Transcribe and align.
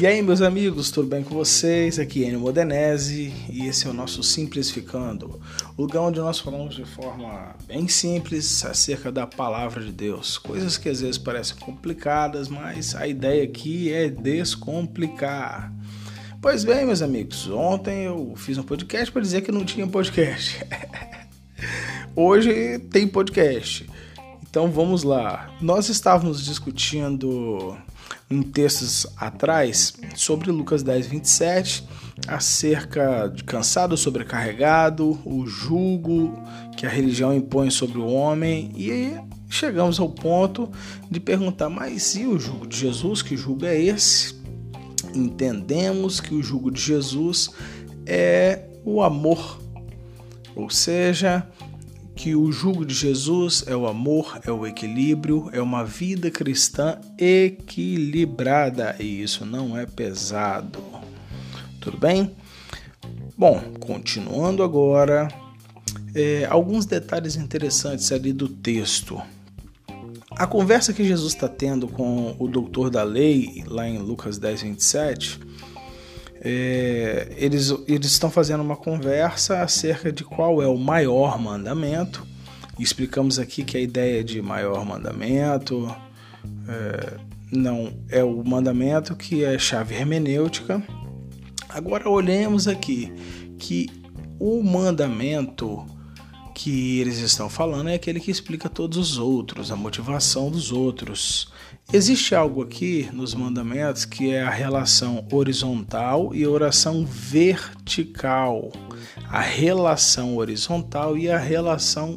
E 0.00 0.06
aí, 0.06 0.22
meus 0.22 0.40
amigos, 0.40 0.90
tudo 0.90 1.08
bem 1.08 1.22
com 1.22 1.34
vocês? 1.34 1.98
Aqui 1.98 2.24
é 2.24 2.28
Enio 2.28 2.40
Modenese 2.40 3.34
e 3.50 3.66
esse 3.66 3.86
é 3.86 3.90
o 3.90 3.92
nosso 3.92 4.22
Simplificando, 4.22 5.38
o 5.76 5.82
lugar 5.82 6.00
onde 6.00 6.18
nós 6.18 6.38
falamos 6.38 6.74
de 6.74 6.86
forma 6.86 7.54
bem 7.66 7.86
simples 7.86 8.64
acerca 8.64 9.12
da 9.12 9.26
palavra 9.26 9.84
de 9.84 9.92
Deus. 9.92 10.38
Coisas 10.38 10.78
que 10.78 10.88
às 10.88 11.02
vezes 11.02 11.18
parecem 11.18 11.54
complicadas, 11.58 12.48
mas 12.48 12.94
a 12.94 13.06
ideia 13.06 13.44
aqui 13.44 13.92
é 13.92 14.08
descomplicar. 14.08 15.70
Pois 16.40 16.64
bem, 16.64 16.86
meus 16.86 17.02
amigos, 17.02 17.46
ontem 17.50 18.04
eu 18.04 18.32
fiz 18.36 18.56
um 18.56 18.62
podcast 18.62 19.12
para 19.12 19.20
dizer 19.20 19.42
que 19.42 19.52
não 19.52 19.66
tinha 19.66 19.86
podcast. 19.86 20.64
Hoje 22.16 22.78
tem 22.90 23.06
podcast. 23.06 23.86
Então 24.50 24.68
vamos 24.68 25.04
lá. 25.04 25.48
Nós 25.60 25.88
estávamos 25.88 26.44
discutindo 26.44 27.78
em 28.28 28.42
textos 28.42 29.06
atrás 29.16 29.94
sobre 30.16 30.50
Lucas 30.50 30.82
10, 30.82 31.06
27, 31.06 31.86
acerca 32.26 33.28
de 33.28 33.44
cansado, 33.44 33.96
sobrecarregado, 33.96 35.16
o 35.24 35.46
jugo 35.46 36.36
que 36.76 36.84
a 36.84 36.88
religião 36.88 37.32
impõe 37.32 37.70
sobre 37.70 37.98
o 37.98 38.06
homem, 38.08 38.72
e 38.74 39.14
chegamos 39.48 40.00
ao 40.00 40.08
ponto 40.08 40.68
de 41.08 41.20
perguntar: 41.20 41.68
mas 41.68 42.16
e 42.16 42.26
o 42.26 42.36
jugo 42.36 42.66
de 42.66 42.76
Jesus? 42.76 43.22
Que 43.22 43.36
jugo 43.36 43.64
é 43.64 43.80
esse? 43.80 44.34
Entendemos 45.14 46.18
que 46.20 46.34
o 46.34 46.42
jugo 46.42 46.72
de 46.72 46.80
Jesus 46.80 47.50
é 48.04 48.64
o 48.84 49.00
amor, 49.00 49.60
ou 50.56 50.68
seja, 50.68 51.46
que 52.20 52.36
o 52.36 52.52
jugo 52.52 52.84
de 52.84 52.92
Jesus 52.92 53.64
é 53.66 53.74
o 53.74 53.86
amor, 53.86 54.40
é 54.44 54.52
o 54.52 54.66
equilíbrio, 54.66 55.48
é 55.54 55.62
uma 55.62 55.82
vida 55.82 56.30
cristã 56.30 57.00
equilibrada 57.16 58.94
e 59.00 59.22
isso 59.22 59.46
não 59.46 59.74
é 59.74 59.86
pesado. 59.86 60.80
Tudo 61.80 61.96
bem? 61.96 62.36
Bom, 63.38 63.58
continuando 63.80 64.62
agora, 64.62 65.28
é, 66.14 66.44
alguns 66.50 66.84
detalhes 66.84 67.36
interessantes 67.36 68.12
ali 68.12 68.34
do 68.34 68.50
texto. 68.50 69.18
A 70.32 70.46
conversa 70.46 70.92
que 70.92 71.02
Jesus 71.02 71.32
está 71.32 71.48
tendo 71.48 71.88
com 71.88 72.36
o 72.38 72.46
doutor 72.46 72.90
da 72.90 73.02
lei, 73.02 73.64
lá 73.66 73.88
em 73.88 73.96
Lucas 73.96 74.36
10, 74.36 74.60
27, 74.60 75.40
é, 76.40 77.32
eles, 77.36 77.70
eles 77.86 78.10
estão 78.10 78.30
fazendo 78.30 78.62
uma 78.62 78.76
conversa 78.76 79.62
acerca 79.62 80.10
de 80.10 80.24
qual 80.24 80.62
é 80.62 80.66
o 80.66 80.78
maior 80.78 81.38
mandamento. 81.38 82.26
Explicamos 82.78 83.38
aqui 83.38 83.62
que 83.62 83.76
a 83.76 83.80
ideia 83.80 84.24
de 84.24 84.40
maior 84.40 84.84
mandamento 84.86 85.94
é, 86.66 87.18
não 87.52 87.92
é 88.08 88.24
o 88.24 88.42
mandamento 88.42 89.14
que 89.14 89.44
é 89.44 89.58
chave 89.58 89.94
hermenêutica. 89.94 90.82
Agora 91.68 92.08
olhemos 92.08 92.66
aqui 92.66 93.12
que 93.58 93.90
o 94.38 94.62
mandamento 94.62 95.84
que 96.54 97.00
eles 97.00 97.18
estão 97.18 97.48
falando 97.48 97.90
é 97.90 97.94
aquele 97.94 98.18
que 98.18 98.30
explica 98.30 98.68
todos 98.68 98.98
os 98.98 99.18
outros, 99.18 99.70
a 99.70 99.76
motivação 99.76 100.50
dos 100.50 100.72
outros. 100.72 101.52
Existe 101.92 102.36
algo 102.36 102.62
aqui 102.62 103.10
nos 103.12 103.34
mandamentos 103.34 104.04
que 104.04 104.30
é 104.30 104.42
a 104.42 104.48
relação 104.48 105.26
horizontal 105.32 106.32
e 106.32 106.46
oração 106.46 107.04
vertical. 107.04 108.70
A 109.28 109.40
relação 109.40 110.36
horizontal 110.36 111.18
e 111.18 111.28
a 111.28 111.36
relação 111.36 112.14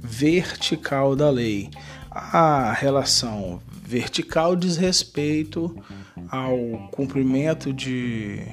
vertical 0.00 1.16
da 1.16 1.30
lei. 1.30 1.68
A 2.12 2.72
relação 2.72 3.60
vertical 3.84 4.54
diz 4.54 4.76
respeito 4.76 5.76
ao 6.30 6.56
cumprimento 6.92 7.72
de 7.72 8.46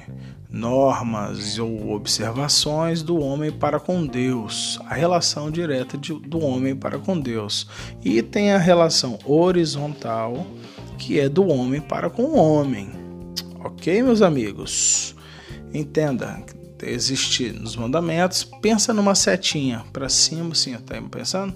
normas 0.56 1.58
ou 1.58 1.90
observações 1.92 3.02
do 3.02 3.18
homem 3.18 3.52
para 3.52 3.78
com 3.78 4.06
Deus, 4.06 4.80
a 4.86 4.94
relação 4.94 5.50
direta 5.50 5.98
de, 5.98 6.14
do 6.14 6.40
homem 6.40 6.74
para 6.74 6.98
com 6.98 7.18
Deus. 7.18 7.68
E 8.04 8.22
tem 8.22 8.52
a 8.52 8.58
relação 8.58 9.18
horizontal, 9.24 10.46
que 10.98 11.20
é 11.20 11.28
do 11.28 11.46
homem 11.46 11.80
para 11.80 12.08
com 12.08 12.22
o 12.22 12.36
homem. 12.36 12.90
Ok, 13.62 14.02
meus 14.02 14.22
amigos? 14.22 15.14
Entenda, 15.74 16.42
existe 16.82 17.52
nos 17.52 17.76
mandamentos, 17.76 18.44
pensa 18.62 18.94
numa 18.94 19.14
setinha 19.14 19.84
para 19.92 20.08
cima, 20.08 20.52
assim, 20.52 20.74
tá 20.78 21.00
pensando? 21.10 21.54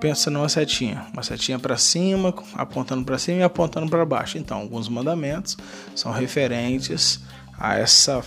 Pensa 0.00 0.30
numa 0.30 0.48
setinha, 0.48 1.06
uma 1.12 1.22
setinha 1.22 1.58
para 1.58 1.76
cima, 1.76 2.32
apontando 2.54 3.04
para 3.04 3.18
cima 3.18 3.38
e 3.38 3.42
apontando 3.42 3.90
para 3.90 4.04
baixo. 4.04 4.38
Então, 4.38 4.58
alguns 4.58 4.88
mandamentos 4.88 5.56
são 5.94 6.12
referentes 6.12 7.20
a 7.58 7.76
essa 7.76 8.24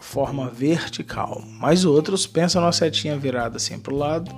forma 0.00 0.50
vertical. 0.50 1.42
Mas 1.58 1.84
outros 1.84 2.26
pensam 2.26 2.60
na 2.60 2.72
setinha 2.72 3.16
virada 3.16 3.56
assim 3.56 3.78
para 3.78 3.94
o 3.94 3.96
lado. 3.96 4.34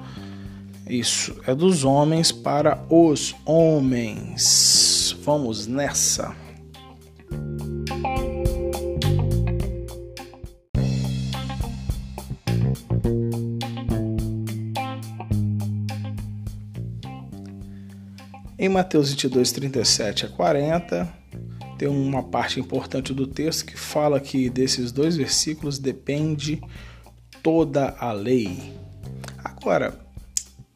Isso 0.86 1.34
é 1.46 1.54
dos 1.54 1.84
homens 1.84 2.30
para 2.30 2.84
os 2.90 3.34
homens. 3.46 5.16
Vamos 5.24 5.66
nessa. 5.66 6.34
Em 18.58 18.68
Mateus 18.68 19.10
22, 19.10 19.52
37 19.52 20.26
a 20.26 20.28
40, 20.28 21.23
tem 21.84 21.90
uma 21.90 22.22
parte 22.22 22.58
importante 22.58 23.12
do 23.12 23.26
texto 23.26 23.66
que 23.66 23.76
fala 23.76 24.18
que 24.18 24.48
desses 24.48 24.90
dois 24.90 25.18
versículos 25.18 25.78
depende 25.78 26.62
toda 27.42 27.94
a 27.98 28.10
lei. 28.10 28.72
Agora, 29.44 30.00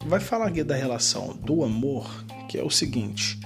vai 0.05 0.19
falar 0.19 0.45
aqui 0.45 0.63
da 0.63 0.75
relação 0.75 1.35
do 1.35 1.63
amor, 1.63 2.23
que 2.47 2.59
é 2.59 2.63
o 2.63 2.69
seguinte: 2.69 3.39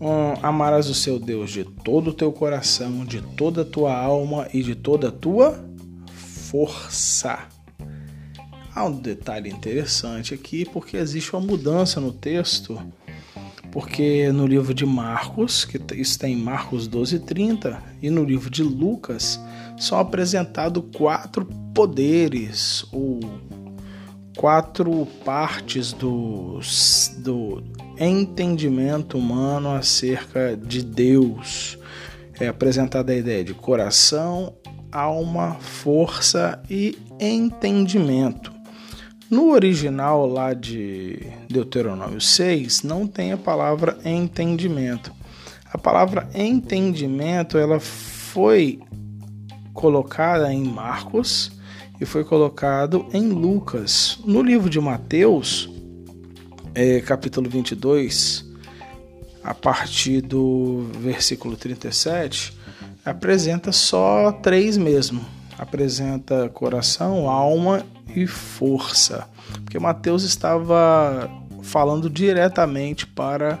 um, 0.00 0.32
amarás 0.42 0.88
o 0.88 0.94
seu 0.94 1.18
Deus 1.18 1.50
de 1.50 1.62
todo 1.62 2.08
o 2.08 2.14
teu 2.14 2.32
coração, 2.32 3.04
de 3.04 3.20
toda 3.20 3.60
a 3.60 3.66
tua 3.66 3.94
alma 3.94 4.48
e 4.54 4.62
de 4.62 4.74
toda 4.74 5.08
a 5.08 5.12
tua 5.12 5.62
força. 6.06 7.48
Há 8.74 8.86
um 8.86 8.98
detalhe 8.98 9.50
interessante 9.50 10.32
aqui, 10.32 10.64
porque 10.64 10.96
existe 10.96 11.36
uma 11.36 11.46
mudança 11.46 12.00
no 12.00 12.12
texto 12.12 12.80
porque 13.70 14.30
no 14.32 14.46
livro 14.46 14.72
de 14.72 14.86
Marcos, 14.86 15.64
que 15.64 15.80
está 16.00 16.28
em 16.28 16.36
Marcos 16.36 16.88
12:30, 16.88 17.80
e 18.02 18.10
no 18.10 18.24
livro 18.24 18.50
de 18.50 18.62
Lucas 18.62 19.40
são 19.76 19.98
apresentados 19.98 20.82
quatro 20.96 21.44
poderes 21.74 22.84
ou 22.92 23.20
quatro 24.36 25.06
partes 25.24 25.92
do, 25.92 26.60
do 27.18 27.62
entendimento 27.98 29.18
humano 29.18 29.70
acerca 29.70 30.56
de 30.56 30.82
Deus. 30.82 31.78
É 32.40 32.46
apresentada 32.46 33.12
a 33.12 33.16
ideia 33.16 33.42
de 33.42 33.52
coração, 33.52 34.54
alma, 34.92 35.54
força 35.54 36.62
e 36.70 36.96
entendimento. 37.20 38.57
No 39.30 39.50
original 39.50 40.26
lá 40.26 40.54
de 40.54 41.20
Deuteronômio 41.50 42.18
6 42.18 42.82
não 42.82 43.06
tem 43.06 43.32
a 43.32 43.36
palavra 43.36 43.98
entendimento. 44.02 45.12
A 45.70 45.76
palavra 45.76 46.26
entendimento 46.34 47.58
ela 47.58 47.78
foi 47.78 48.80
colocada 49.74 50.50
em 50.50 50.64
Marcos 50.64 51.52
e 52.00 52.06
foi 52.06 52.24
colocado 52.24 53.06
em 53.12 53.28
Lucas. 53.28 54.18
No 54.24 54.40
livro 54.40 54.70
de 54.70 54.80
Mateus, 54.80 55.68
é, 56.74 57.02
capítulo 57.02 57.50
22, 57.50 58.46
a 59.44 59.52
partir 59.52 60.22
do 60.22 60.88
versículo 61.00 61.54
37, 61.54 62.56
apresenta 63.04 63.72
só 63.72 64.32
três 64.32 64.78
mesmo. 64.78 65.20
Apresenta 65.58 66.48
coração, 66.48 67.28
alma 67.28 67.84
e 68.14 68.26
força, 68.26 69.28
porque 69.64 69.78
Mateus 69.78 70.22
estava 70.22 71.30
falando 71.62 72.08
diretamente 72.08 73.06
para 73.06 73.58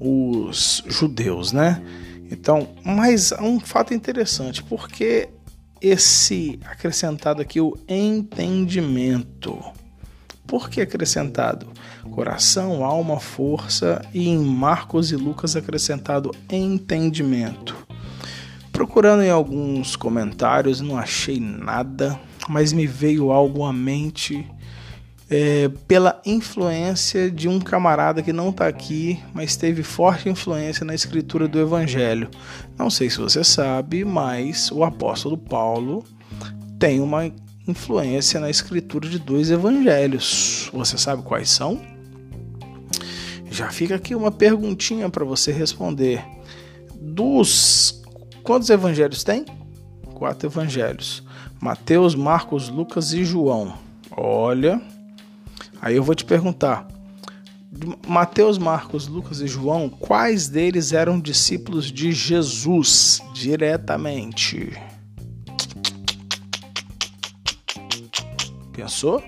os 0.00 0.82
judeus, 0.86 1.52
né? 1.52 1.82
Então, 2.30 2.68
mas 2.84 3.32
um 3.32 3.60
fato 3.60 3.94
interessante, 3.94 4.62
porque 4.62 5.28
esse 5.80 6.58
acrescentado 6.64 7.42
aqui 7.42 7.60
o 7.60 7.76
entendimento. 7.88 9.62
Por 10.46 10.70
que 10.70 10.80
acrescentado? 10.80 11.66
Coração, 12.10 12.84
alma, 12.84 13.18
força 13.18 14.00
e 14.14 14.28
em 14.28 14.38
Marcos 14.38 15.10
e 15.10 15.16
Lucas 15.16 15.56
acrescentado 15.56 16.30
entendimento. 16.50 17.76
Procurando 18.72 19.22
em 19.22 19.30
alguns 19.30 19.96
comentários, 19.96 20.80
não 20.80 20.96
achei 20.96 21.40
nada 21.40 22.18
mas 22.48 22.72
me 22.72 22.86
veio 22.86 23.30
algo 23.30 23.64
à 23.64 23.72
mente 23.72 24.46
é, 25.28 25.68
pela 25.88 26.20
influência 26.24 27.30
de 27.30 27.48
um 27.48 27.58
camarada 27.58 28.22
que 28.22 28.32
não 28.32 28.50
está 28.50 28.66
aqui, 28.68 29.20
mas 29.34 29.56
teve 29.56 29.82
forte 29.82 30.28
influência 30.28 30.84
na 30.84 30.94
escritura 30.94 31.48
do 31.48 31.58
Evangelho. 31.58 32.30
Não 32.78 32.88
sei 32.88 33.10
se 33.10 33.18
você 33.18 33.42
sabe, 33.42 34.04
mas 34.04 34.70
o 34.70 34.84
apóstolo 34.84 35.36
Paulo 35.36 36.04
tem 36.78 37.00
uma 37.00 37.30
influência 37.66 38.38
na 38.38 38.48
escritura 38.48 39.08
de 39.08 39.18
dois 39.18 39.50
evangelhos. 39.50 40.70
Você 40.72 40.96
sabe 40.96 41.22
quais 41.22 41.50
são? 41.50 41.80
Já 43.50 43.70
fica 43.70 43.96
aqui 43.96 44.14
uma 44.14 44.30
perguntinha 44.30 45.08
para 45.08 45.24
você 45.24 45.50
responder. 45.50 46.24
Dos 46.94 48.02
quantos 48.42 48.70
evangelhos 48.70 49.24
tem? 49.24 49.44
Quatro 50.14 50.48
evangelhos: 50.48 51.22
Mateus, 51.60 52.14
Marcos, 52.14 52.68
Lucas 52.68 53.12
e 53.12 53.24
João. 53.24 53.74
Olha, 54.10 54.80
Aí 55.80 55.94
eu 55.94 56.02
vou 56.02 56.14
te 56.14 56.24
perguntar: 56.24 56.88
Mateus, 58.06 58.58
Marcos, 58.58 59.06
Lucas 59.06 59.40
e 59.40 59.46
João, 59.46 59.88
quais 59.88 60.48
deles 60.48 60.92
eram 60.92 61.20
discípulos 61.20 61.92
de 61.92 62.12
Jesus 62.12 63.20
diretamente? 63.32 64.72
Pensou? 68.72 69.22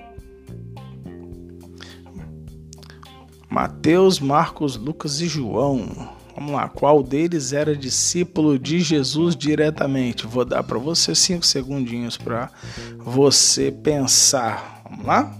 Mateus, 3.48 4.20
Marcos, 4.20 4.76
Lucas 4.76 5.20
e 5.20 5.26
João. 5.26 6.17
Vamos 6.38 6.52
lá, 6.52 6.68
qual 6.68 7.02
deles 7.02 7.52
era 7.52 7.74
discípulo 7.74 8.60
de 8.60 8.78
Jesus 8.78 9.34
diretamente? 9.34 10.24
Vou 10.24 10.44
dar 10.44 10.62
para 10.62 10.78
você 10.78 11.12
cinco 11.12 11.44
segundinhos 11.44 12.16
para 12.16 12.48
você 12.96 13.72
pensar. 13.72 14.84
Vamos 14.88 15.04
lá? 15.04 15.36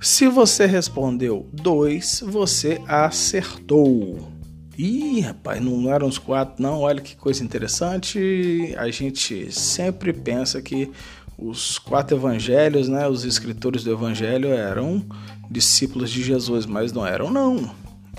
Se 0.00 0.26
você 0.26 0.64
respondeu 0.64 1.50
dois, 1.52 2.24
você 2.26 2.80
acertou. 2.88 4.33
Ih, 4.76 5.20
rapaz, 5.20 5.62
não 5.62 5.92
eram 5.92 6.08
os 6.08 6.18
quatro, 6.18 6.62
não. 6.62 6.80
Olha 6.80 7.00
que 7.00 7.16
coisa 7.16 7.44
interessante. 7.44 8.74
A 8.76 8.90
gente 8.90 9.52
sempre 9.52 10.12
pensa 10.12 10.60
que 10.60 10.90
os 11.38 11.78
quatro 11.78 12.16
evangelhos, 12.16 12.88
né, 12.88 13.08
os 13.08 13.24
escritores 13.24 13.84
do 13.84 13.92
evangelho 13.92 14.48
eram 14.48 15.04
discípulos 15.50 16.10
de 16.10 16.22
Jesus, 16.22 16.66
mas 16.66 16.92
não 16.92 17.06
eram, 17.06 17.30
não. 17.30 17.70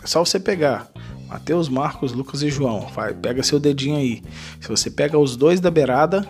É 0.03 0.07
só 0.07 0.23
você 0.23 0.39
pegar 0.39 0.89
Mateus, 1.27 1.67
Marcos, 1.67 2.13
Lucas 2.13 2.41
e 2.41 2.49
João. 2.49 2.81
Vai, 2.93 3.13
pega 3.13 3.43
seu 3.43 3.59
dedinho 3.59 3.97
aí. 3.97 4.23
Se 4.61 4.67
você 4.67 4.89
pega 4.89 5.17
os 5.17 5.35
dois 5.35 5.59
da 5.59 5.71
beirada, 5.71 6.27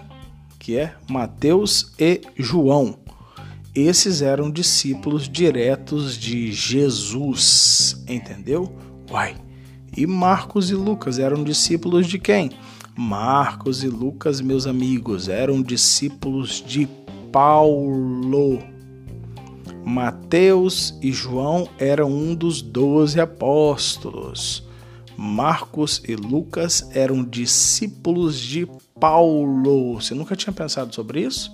que 0.60 0.78
é 0.78 0.96
Mateus 1.10 1.94
e 2.00 2.22
João, 2.38 2.98
esses 3.76 4.22
eram 4.22 4.50
discípulos 4.50 5.28
diretos 5.28 6.18
de 6.18 6.52
Jesus, 6.52 8.04
entendeu? 8.08 8.74
Uai. 9.12 9.45
E 9.98 10.06
Marcos 10.06 10.70
e 10.70 10.76
Lucas 10.76 11.20
eram 11.20 11.44
discípulos 11.44 12.08
de 12.08 12.20
quem? 12.20 12.52
Marcos 12.98 13.82
e 13.84 13.88
Lucas, 13.88 14.42
meus 14.42 14.68
amigos, 14.68 15.30
eram 15.30 15.62
discípulos 15.62 16.62
de 16.66 16.88
Paulo. 17.32 18.60
Mateus 19.86 20.98
e 21.02 21.12
João 21.14 21.70
eram 21.78 22.12
um 22.12 22.36
dos 22.36 22.62
doze 22.62 23.22
apóstolos. 23.22 24.68
Marcos 25.16 26.02
e 26.06 26.16
Lucas 26.16 26.90
eram 26.94 27.24
discípulos 27.24 28.38
de 28.38 28.68
Paulo. 29.00 29.94
Você 29.96 30.14
nunca 30.14 30.36
tinha 30.36 30.52
pensado 30.52 30.94
sobre 30.94 31.22
isso? 31.22 31.50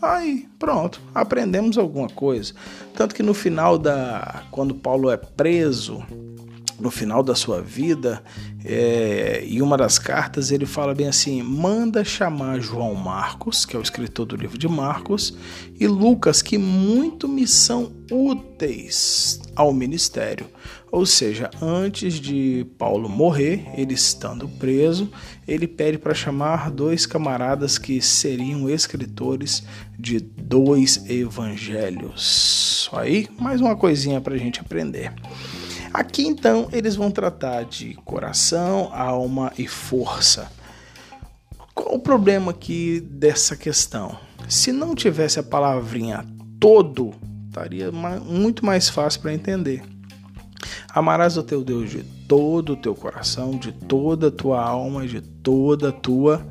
Aí, 0.00 0.48
pronto, 0.58 1.00
aprendemos 1.14 1.78
alguma 1.78 2.08
coisa. 2.08 2.54
Tanto 2.94 3.14
que 3.14 3.22
no 3.22 3.34
final 3.34 3.78
da. 3.78 4.42
Quando 4.50 4.74
Paulo 4.74 5.10
é 5.10 5.16
preso, 5.16 6.04
no 6.82 6.90
final 6.90 7.22
da 7.22 7.34
sua 7.34 7.62
vida, 7.62 8.22
é, 8.64 9.44
em 9.46 9.62
uma 9.62 9.76
das 9.76 9.98
cartas 9.98 10.50
ele 10.50 10.66
fala 10.66 10.94
bem 10.94 11.06
assim: 11.06 11.40
manda 11.42 12.04
chamar 12.04 12.60
João 12.60 12.94
Marcos, 12.94 13.64
que 13.64 13.76
é 13.76 13.78
o 13.78 13.82
escritor 13.82 14.26
do 14.26 14.36
livro 14.36 14.58
de 14.58 14.68
Marcos, 14.68 15.36
e 15.78 15.86
Lucas, 15.86 16.42
que 16.42 16.58
muito 16.58 17.28
me 17.28 17.46
são 17.46 17.92
úteis 18.10 19.40
ao 19.54 19.72
ministério. 19.72 20.46
Ou 20.90 21.06
seja, 21.06 21.50
antes 21.62 22.14
de 22.14 22.66
Paulo 22.76 23.08
morrer, 23.08 23.64
ele 23.76 23.94
estando 23.94 24.46
preso, 24.46 25.10
ele 25.48 25.66
pede 25.66 25.96
para 25.96 26.12
chamar 26.12 26.70
dois 26.70 27.06
camaradas 27.06 27.78
que 27.78 28.02
seriam 28.02 28.68
escritores 28.68 29.62
de 29.98 30.20
dois 30.20 31.08
evangelhos. 31.08 32.90
Aí, 32.92 33.26
mais 33.38 33.60
uma 33.62 33.74
coisinha 33.74 34.20
para 34.20 34.34
a 34.34 34.38
gente 34.38 34.60
aprender. 34.60 35.14
Aqui 35.92 36.26
então 36.26 36.68
eles 36.72 36.96
vão 36.96 37.10
tratar 37.10 37.64
de 37.64 37.94
coração, 38.04 38.90
alma 38.92 39.52
e 39.58 39.66
força. 39.66 40.50
Qual 41.74 41.94
o 41.94 41.98
problema 41.98 42.50
aqui 42.50 43.00
dessa 43.00 43.56
questão? 43.56 44.16
Se 44.48 44.72
não 44.72 44.94
tivesse 44.94 45.38
a 45.38 45.42
palavrinha 45.42 46.24
todo, 46.58 47.12
estaria 47.48 47.92
muito 47.92 48.64
mais 48.64 48.88
fácil 48.88 49.20
para 49.20 49.34
entender. 49.34 49.82
Amarás 50.94 51.36
o 51.36 51.42
teu 51.42 51.64
Deus 51.64 51.90
de 51.90 52.02
todo 52.26 52.74
o 52.74 52.76
teu 52.76 52.94
coração, 52.94 53.58
de 53.58 53.72
toda 53.72 54.28
a 54.28 54.30
tua 54.30 54.62
alma, 54.62 55.06
de 55.06 55.20
toda 55.20 55.90
a 55.90 55.92
tua 55.92 56.46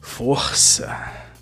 força. 0.00 0.94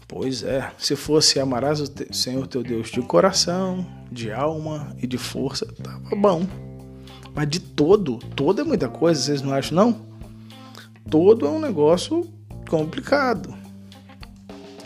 Pois 0.08 0.42
é, 0.42 0.72
se 0.76 0.96
fosse 0.96 1.38
amarás 1.38 1.81
o 1.81 1.87
Senhor 2.12 2.46
teu 2.48 2.62
Deus 2.62 2.90
de 2.90 3.00
coração, 3.02 3.87
de 4.10 4.32
alma 4.32 4.94
e 5.00 5.06
de 5.06 5.19
força, 5.19 5.66
tava 5.66 6.16
bom. 6.16 6.69
Mas 7.34 7.48
de 7.48 7.60
todo, 7.60 8.18
todo 8.34 8.60
é 8.60 8.64
muita 8.64 8.88
coisa, 8.88 9.20
vocês 9.20 9.42
não 9.42 9.52
acham 9.52 9.76
não? 9.76 9.96
Todo 11.08 11.46
é 11.46 11.48
um 11.48 11.60
negócio 11.60 12.28
complicado. 12.68 13.54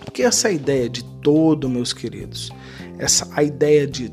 Porque 0.04 0.22
essa 0.22 0.50
ideia 0.50 0.88
de 0.88 1.04
todo, 1.04 1.68
meus 1.68 1.92
queridos, 1.92 2.50
essa 2.98 3.28
a 3.34 3.42
ideia 3.42 3.86
de 3.86 4.08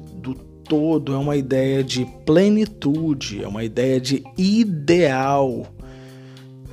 todo 0.71 1.13
é 1.13 1.17
uma 1.17 1.35
ideia 1.35 1.83
de 1.83 2.05
plenitude, 2.25 3.43
é 3.43 3.47
uma 3.47 3.61
ideia 3.61 3.99
de 3.99 4.23
ideal, 4.37 5.67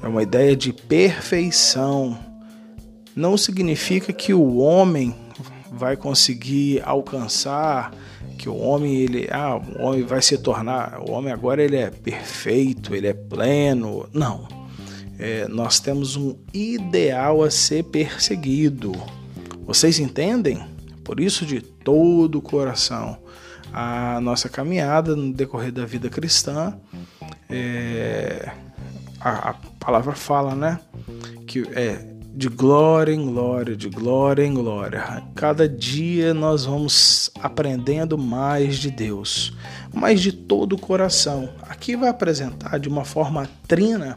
é 0.01 0.07
uma 0.07 0.23
ideia 0.23 0.55
de 0.55 0.73
perfeição. 0.73 2.17
Não 3.17 3.37
significa 3.37 4.13
que 4.13 4.33
o 4.33 4.59
homem 4.59 5.13
vai 5.71 5.97
conseguir 5.97 6.83
alcançar, 6.85 7.93
que 8.39 8.49
o 8.49 8.57
homem 8.57 8.97
ele, 8.97 9.29
ah, 9.31 9.57
o 9.57 9.83
homem 9.83 10.03
vai 10.03 10.23
se 10.23 10.39
tornar, 10.39 11.01
o 11.01 11.11
homem 11.11 11.33
agora 11.33 11.63
ele 11.63 11.77
é 11.77 11.91
perfeito, 11.91 12.95
ele 12.95 13.07
é 13.07 13.15
pleno. 13.15 14.09
Não. 14.13 14.47
É, 15.19 15.49
nós 15.49 15.81
temos 15.81 16.17
um 16.17 16.37
ideal 16.55 17.43
a 17.43 17.51
ser 17.51 17.85
perseguido. 17.85 18.93
Vocês 19.67 19.99
entendem? 19.99 20.65
Por 21.03 21.19
isso 21.19 21.45
de 21.45 21.61
todo 21.61 22.39
o 22.39 22.43
coração 22.43 23.19
a 23.73 24.21
nossa 24.21 24.49
caminhada 24.49 25.15
no 25.15 25.33
decorrer 25.33 25.73
da 25.73 25.85
vida 25.85 26.09
cristã. 26.09 26.79
É, 27.49 28.51
a, 29.21 29.51
a, 29.51 29.55
palavra 29.79 30.13
fala, 30.13 30.55
né? 30.55 30.81
Que 31.47 31.63
é 31.73 32.18
de 32.39 32.49
glória 32.49 33.13
em 33.13 33.27
glória, 33.27 33.75
de 33.75 33.89
glória 33.89 34.45
em 34.45 34.55
glória. 34.55 35.25
Cada 35.35 35.69
dia 35.69 36.33
nós 36.33 36.67
vamos 36.67 37.33
aprendendo 37.43 38.17
mais 38.17 38.77
de 38.77 38.93
Deus, 38.93 39.53
mas 39.93 40.21
de 40.21 40.31
todo 40.31 40.75
o 40.75 40.79
coração. 40.79 41.49
Aqui 41.63 41.97
vai 41.97 42.09
apresentar 42.09 42.79
de 42.79 42.89
uma 42.89 43.05
forma 43.05 43.51
trina, 43.67 44.17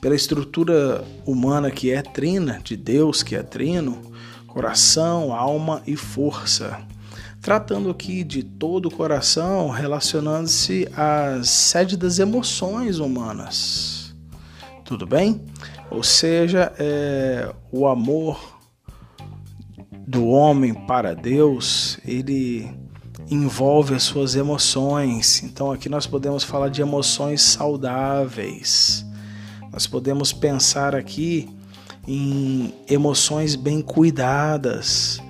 pela 0.00 0.14
estrutura 0.14 1.04
humana 1.26 1.68
que 1.68 1.90
é 1.90 2.00
trina, 2.00 2.60
de 2.62 2.76
Deus 2.76 3.24
que 3.24 3.34
é 3.34 3.42
trino, 3.42 4.00
coração, 4.46 5.34
alma 5.34 5.82
e 5.84 5.96
força 5.96 6.78
tratando 7.40 7.88
aqui 7.88 8.24
de 8.24 8.42
todo 8.42 8.86
o 8.86 8.90
coração, 8.90 9.68
relacionando-se 9.70 10.88
à 10.94 11.40
sede 11.42 11.96
das 11.96 12.18
emoções 12.18 12.98
humanas. 12.98 14.14
Tudo 14.84 15.06
bem? 15.06 15.40
Ou 15.90 16.02
seja, 16.02 16.72
é, 16.78 17.52
o 17.72 17.86
amor 17.86 18.58
do 20.06 20.26
homem 20.26 20.72
para 20.72 21.14
Deus, 21.14 21.98
ele 22.06 22.70
envolve 23.30 23.94
as 23.94 24.02
suas 24.02 24.34
emoções. 24.34 25.42
Então 25.42 25.70
aqui 25.70 25.88
nós 25.88 26.06
podemos 26.06 26.44
falar 26.44 26.68
de 26.68 26.80
emoções 26.80 27.42
saudáveis. 27.42 29.04
Nós 29.70 29.86
podemos 29.86 30.32
pensar 30.32 30.94
aqui 30.94 31.48
em 32.06 32.72
emoções 32.88 33.54
bem 33.54 33.82
cuidadas, 33.82 35.20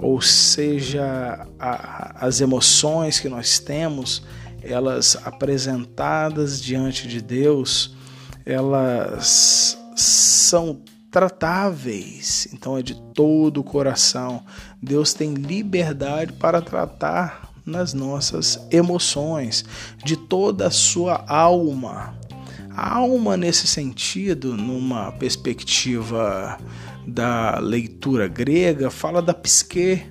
ou 0.00 0.20
seja, 0.20 1.46
a, 1.60 2.26
as 2.26 2.40
emoções 2.40 3.20
que 3.20 3.28
nós 3.28 3.60
temos, 3.60 4.22
elas 4.60 5.16
apresentadas 5.24 6.60
diante 6.60 7.06
de 7.06 7.20
Deus, 7.22 7.94
elas 8.44 9.78
são 9.94 10.82
tratáveis, 11.10 12.48
então 12.52 12.76
é 12.76 12.82
de 12.82 12.94
todo 13.14 13.60
o 13.60 13.64
coração. 13.64 14.42
Deus 14.82 15.14
tem 15.14 15.34
liberdade 15.34 16.32
para 16.32 16.60
tratar 16.60 17.52
nas 17.64 17.94
nossas 17.94 18.58
emoções, 18.70 19.64
de 20.04 20.16
toda 20.16 20.66
a 20.66 20.70
sua 20.70 21.24
alma. 21.28 22.18
A 22.70 22.96
alma, 22.96 23.36
nesse 23.36 23.66
sentido, 23.66 24.56
numa 24.56 25.12
perspectiva 25.12 26.58
da 27.06 27.58
leitura 27.60 28.26
grega, 28.26 28.90
fala 28.90 29.22
da 29.22 29.32
psique. 29.32 30.02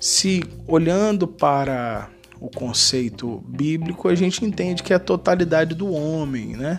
Se 0.00 0.42
olhando 0.66 1.26
para 1.28 2.10
o 2.44 2.50
conceito 2.50 3.42
bíblico, 3.48 4.06
a 4.06 4.14
gente 4.14 4.44
entende 4.44 4.82
que 4.82 4.92
é 4.92 4.96
a 4.96 5.00
totalidade 5.00 5.74
do 5.74 5.90
homem, 5.90 6.54
né? 6.54 6.78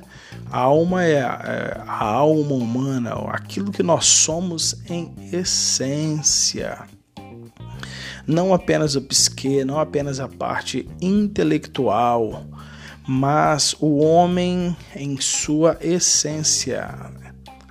A 0.51 0.59
alma 0.59 1.03
é 1.03 1.23
a, 1.23 1.41
é 1.43 1.81
a 1.87 2.03
alma 2.03 2.53
humana, 2.53 3.13
aquilo 3.29 3.71
que 3.71 3.81
nós 3.81 4.05
somos 4.05 4.75
em 4.87 5.11
essência. 5.33 6.83
Não 8.27 8.53
apenas 8.53 8.95
o 8.95 9.01
psique, 9.01 9.65
não 9.65 9.79
apenas 9.79 10.19
a 10.19 10.27
parte 10.27 10.87
intelectual, 11.01 12.43
mas 13.07 13.75
o 13.79 13.97
homem 13.97 14.75
em 14.95 15.19
sua 15.19 15.77
essência, 15.81 17.11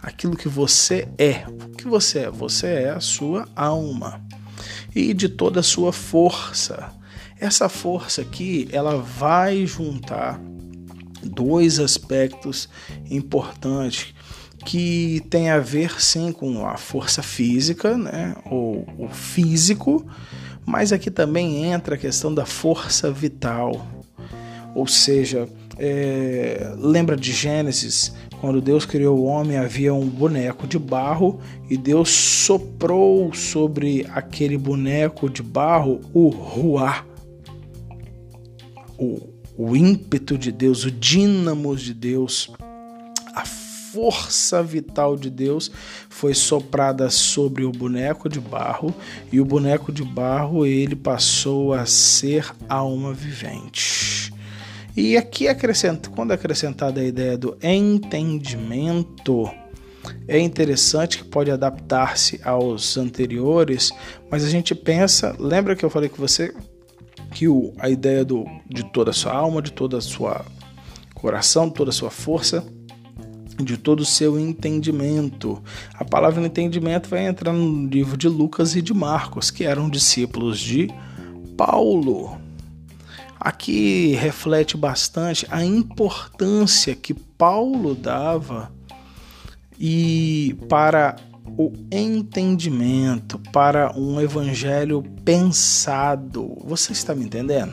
aquilo 0.03 0.37
que 0.37 0.49
você 0.49 1.07
é. 1.17 1.45
O 1.49 1.77
que 1.77 1.87
você 1.87 2.21
é? 2.21 2.31
Você 2.31 2.67
é 2.67 2.91
a 2.91 3.01
sua 3.01 3.47
alma 3.55 4.21
e 4.95 5.15
de 5.15 5.29
toda 5.29 5.61
a 5.61 5.63
sua 5.63 5.93
força. 5.93 6.93
Essa 7.45 7.69
força 7.69 8.23
aqui, 8.23 8.67
ela 8.73 8.97
vai 8.97 9.67
juntar 9.67 10.41
dois 11.23 11.79
aspectos 11.79 12.71
importantes 13.11 14.15
que 14.65 15.21
tem 15.29 15.51
a 15.51 15.59
ver 15.59 16.01
sim 16.01 16.33
com 16.33 16.67
a 16.67 16.79
força 16.79 17.23
física, 17.23 17.99
né, 17.99 18.35
ou 18.51 18.87
o 18.97 19.09
físico, 19.11 20.07
mas 20.65 20.91
aqui 20.91 21.11
também 21.11 21.67
entra 21.67 21.97
a 21.97 21.99
questão 21.99 22.33
da 22.33 22.47
força 22.47 23.13
vital. 23.13 23.87
Ou 24.75 24.87
seja, 24.87 25.47
é, 25.79 26.73
lembra 26.79 27.15
de 27.15 27.31
Gênesis, 27.31 28.15
quando 28.41 28.59
Deus 28.59 28.87
criou 28.87 29.19
o 29.19 29.25
homem, 29.25 29.59
havia 29.59 29.93
um 29.93 30.09
boneco 30.09 30.67
de 30.67 30.79
barro 30.79 31.39
e 31.69 31.77
Deus 31.77 32.09
soprou 32.09 33.35
sobre 33.35 34.07
aquele 34.15 34.57
boneco 34.57 35.29
de 35.29 35.43
barro 35.43 36.01
o 36.15 36.31
ruá, 36.31 37.05
o, 38.99 39.35
o 39.57 39.77
ímpeto 39.77 40.37
de 40.37 40.51
Deus, 40.51 40.85
o 40.85 40.91
dínamo 40.91 41.77
de 41.77 41.95
Deus, 41.95 42.51
a 43.35 43.45
força 43.45 44.63
vital 44.63 45.17
de 45.17 45.31
Deus 45.31 45.71
foi 46.09 46.35
soprada 46.35 47.09
sobre 47.11 47.65
o 47.65 47.71
boneco 47.71 48.29
de 48.29 48.41
barro 48.41 48.93
e 49.33 49.41
o 49.41 49.45
boneco 49.45 49.93
de 49.93 50.03
barro 50.03 50.67
ele 50.67 50.97
passou 50.97 51.73
a 51.73 51.87
ser 51.87 52.53
alma 52.69 53.13
vivente. 53.13 54.33
E 54.97 55.17
aqui 55.17 55.49
acrescenta, 55.49 56.09
quando 56.09 56.33
acrescentada 56.33 57.01
a 57.01 57.05
ideia 57.05 57.37
do 57.37 57.57
entendimento, 57.61 59.51
é 60.29 60.39
interessante 60.39 61.19
que 61.19 61.25
pode 61.25 61.51
adaptar-se 61.51 62.41
aos 62.45 62.97
anteriores, 62.97 63.91
mas 64.31 64.45
a 64.45 64.49
gente 64.49 64.75
pensa, 64.75 65.35
lembra 65.39 65.75
que 65.75 65.85
eu 65.85 65.91
falei 65.91 66.09
com 66.09 66.17
você 66.17 66.55
que 67.35 67.49
o, 67.49 67.75
a 67.79 67.91
ideia 67.91 68.25
do, 68.25 68.47
de 68.71 68.85
toda 68.85 69.11
a 69.11 69.13
sua 69.13 69.33
alma, 69.33 69.61
de 69.61 69.73
toda 69.73 69.99
a 69.99 70.01
sua 70.01 70.47
coração, 71.13 71.69
toda 71.69 71.91
a 71.91 71.93
sua 71.93 72.11
força, 72.11 72.65
de 73.63 73.77
todo 73.77 74.01
o 74.01 74.05
seu 74.05 74.39
entendimento. 74.39 75.61
A 75.95 76.05
palavra 76.05 76.45
entendimento 76.45 77.09
vai 77.09 77.27
entrar 77.27 77.53
no 77.53 77.89
livro 77.89 78.17
de 78.17 78.29
Lucas 78.29 78.77
e 78.77 78.83
de 78.83 78.95
Marcos, 78.95 79.51
que 79.51 79.65
eram 79.65 79.91
discípulos 79.91 80.59
de 80.61 80.89
Paulo. 81.57 82.39
Aqui 83.39 84.15
reflete 84.15 84.77
bastante 84.77 85.47
a 85.51 85.65
importância 85.65 86.95
que 86.95 87.13
Paulo 87.13 87.95
dava 87.95 88.73
e 89.79 90.57
para 90.69 91.17
o 91.57 91.73
entendimento, 91.91 93.39
para 93.53 93.97
um 93.97 94.21
evangelho 94.21 95.03
pensado. 95.25 96.57
Você 96.65 96.93
está 96.93 97.15
me 97.15 97.25
entendendo? 97.25 97.73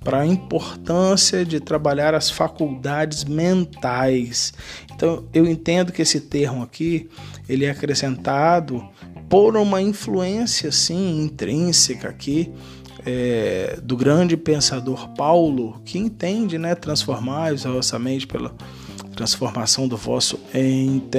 Para 0.00 0.20
a 0.20 0.26
importância 0.26 1.44
de 1.44 1.60
trabalhar 1.60 2.14
as 2.14 2.30
faculdades 2.30 3.24
mentais. 3.24 4.52
Então, 4.94 5.24
eu 5.32 5.46
entendo 5.46 5.92
que 5.92 6.02
esse 6.02 6.20
termo 6.20 6.62
aqui, 6.62 7.08
ele 7.48 7.64
é 7.64 7.70
acrescentado 7.70 8.86
por 9.28 9.56
uma 9.56 9.82
influência, 9.82 10.72
sim, 10.72 11.22
intrínseca 11.22 12.08
aqui, 12.08 12.52
é, 13.04 13.78
do 13.82 13.96
grande 13.96 14.36
pensador 14.36 15.08
Paulo, 15.14 15.80
que 15.84 15.98
entende 15.98 16.58
né, 16.58 16.74
transformar 16.74 17.52
a 17.52 17.54
vossa 17.54 17.98
mente 17.98 18.26
pela 18.26 18.54
transformação 19.18 19.88
do 19.88 19.96
vosso 19.96 20.38
entendimento. 20.54 21.16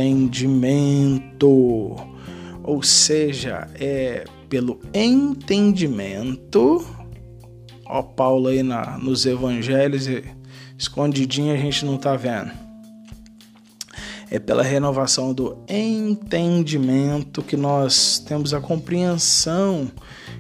Ou 2.64 2.82
seja, 2.82 3.68
é 3.76 4.24
pelo 4.48 4.80
entendimento. 4.94 6.88
Ó, 7.86 8.02
Paulo 8.02 8.48
aí 8.48 8.64
na, 8.64 8.98
nos 8.98 9.26
evangelhos, 9.26 10.08
escondidinho 10.78 11.54
a 11.54 11.58
gente 11.58 11.86
não 11.86 11.98
tá 11.98 12.16
vendo. 12.16 12.52
É 14.32 14.40
pela 14.40 14.64
renovação 14.64 15.34
do 15.34 15.58
entendimento 15.68 17.42
que 17.42 17.58
nós 17.58 18.24
temos 18.26 18.54
a 18.54 18.62
compreensão 18.62 19.92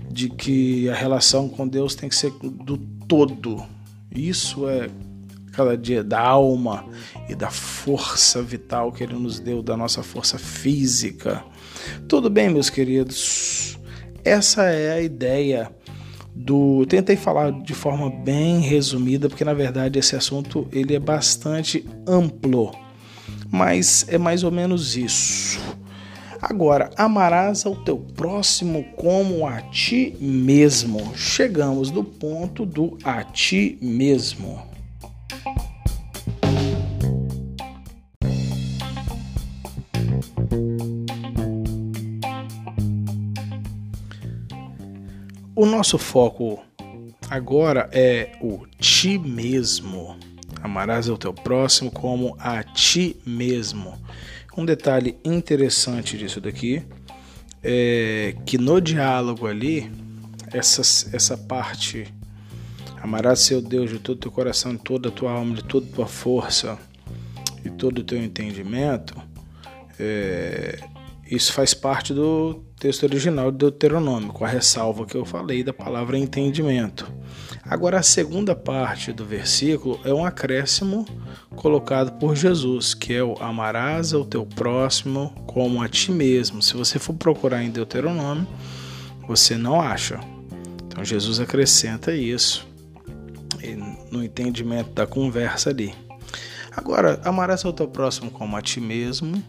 de 0.09 0.29
que 0.29 0.87
a 0.87 0.95
relação 0.95 1.49
com 1.49 1.67
Deus 1.67 1.93
tem 1.93 2.07
que 2.07 2.15
ser 2.15 2.31
do 2.41 2.77
todo. 2.77 3.61
Isso 4.15 4.65
é 4.69 4.87
cada 5.59 5.75
dia 5.75 6.01
da 6.01 6.21
alma 6.21 6.85
e 7.27 7.35
da 7.35 7.49
força 7.49 8.41
vital 8.41 8.93
que 8.93 9.03
Ele 9.03 9.13
nos 9.13 9.41
deu, 9.41 9.61
da 9.61 9.75
nossa 9.75 10.01
força 10.01 10.39
física. 10.39 11.43
Tudo 12.07 12.29
bem, 12.29 12.49
meus 12.49 12.69
queridos? 12.69 13.77
Essa 14.23 14.63
é 14.69 14.93
a 14.93 15.01
ideia 15.01 15.69
do. 16.33 16.85
Tentei 16.85 17.17
falar 17.17 17.51
de 17.51 17.73
forma 17.73 18.09
bem 18.09 18.61
resumida, 18.61 19.27
porque 19.27 19.43
na 19.43 19.53
verdade 19.53 19.99
esse 19.99 20.15
assunto 20.15 20.65
ele 20.71 20.95
é 20.95 20.99
bastante 20.99 21.85
amplo, 22.07 22.71
mas 23.51 24.05
é 24.07 24.17
mais 24.17 24.45
ou 24.45 24.51
menos 24.51 24.95
isso. 24.95 25.59
Agora, 26.41 26.89
amarás 26.95 27.65
ao 27.65 27.75
teu 27.75 27.97
próximo 27.97 28.85
como 28.95 29.45
a 29.45 29.59
ti 29.59 30.15
mesmo. 30.21 31.11
Chegamos 31.17 31.91
no 31.91 32.01
ponto 32.01 32.65
do 32.65 32.97
a 33.03 33.25
ti 33.25 33.77
mesmo. 33.81 34.68
O 45.59 45.65
nosso 45.65 45.97
foco 45.97 46.63
agora 47.29 47.89
é 47.91 48.31
o 48.39 48.65
ti 48.79 49.17
mesmo. 49.17 50.17
Amarás 50.63 51.09
ao 51.09 51.17
teu 51.17 51.33
próximo 51.33 51.91
como 51.91 52.33
a 52.39 52.63
ti 52.63 53.17
mesmo. 53.25 53.93
Um 54.55 54.63
detalhe 54.63 55.17
interessante 55.21 56.17
disso 56.17 56.39
daqui 56.39 56.81
é 57.61 58.37
que 58.45 58.57
no 58.57 58.79
diálogo 58.79 59.47
ali, 59.47 59.91
essa, 60.53 60.81
essa 61.13 61.37
parte, 61.37 62.07
amarás 63.01 63.41
seu 63.41 63.61
Deus 63.61 63.89
de 63.89 63.99
todo 63.99 64.15
o 64.15 64.21
teu 64.21 64.31
coração, 64.31 64.77
de 64.77 64.81
toda 64.81 65.09
a 65.09 65.11
tua 65.11 65.33
alma, 65.33 65.55
de 65.55 65.63
toda 65.65 65.85
a 65.85 65.93
tua 65.93 66.07
força 66.07 66.79
e 67.65 67.69
todo 67.69 67.99
o 67.99 68.03
teu 68.05 68.17
entendimento, 68.17 69.13
é, 69.99 70.79
isso 71.29 71.53
faz 71.53 71.73
parte 71.73 72.13
do 72.13 72.63
texto 72.79 73.03
original 73.03 73.51
de 73.51 73.59
Deuteronômio, 73.59 74.33
com 74.33 74.43
a 74.43 74.47
ressalva 74.47 75.05
que 75.05 75.15
eu 75.15 75.23
falei 75.23 75.63
da 75.63 75.71
palavra 75.71 76.17
entendimento. 76.17 77.11
Agora, 77.63 77.99
a 77.99 78.03
segunda 78.03 78.55
parte 78.55 79.13
do 79.13 79.23
versículo 79.23 79.99
é 80.03 80.11
um 80.11 80.25
acréscimo 80.25 81.05
colocado 81.55 82.17
por 82.17 82.35
Jesus, 82.35 82.95
que 82.95 83.13
é 83.13 83.23
o 83.23 83.35
amarás 83.39 84.11
ao 84.11 84.25
teu 84.25 84.43
próximo 84.43 85.31
como 85.45 85.83
a 85.83 85.87
ti 85.87 86.11
mesmo. 86.11 86.63
Se 86.63 86.75
você 86.75 86.97
for 86.97 87.13
procurar 87.13 87.63
em 87.63 87.69
Deuteronômio, 87.69 88.47
você 89.27 89.55
não 89.55 89.79
acha. 89.79 90.19
Então, 90.87 91.05
Jesus 91.05 91.39
acrescenta 91.39 92.11
isso 92.11 92.67
no 94.11 94.23
entendimento 94.23 94.91
da 94.93 95.05
conversa 95.05 95.69
ali. 95.69 95.93
Agora, 96.75 97.19
amarás 97.23 97.65
ao 97.65 97.73
teu 97.73 97.87
próximo 97.87 98.31
como 98.31 98.55
a 98.55 98.61
ti 98.61 98.79
mesmo 98.79 99.43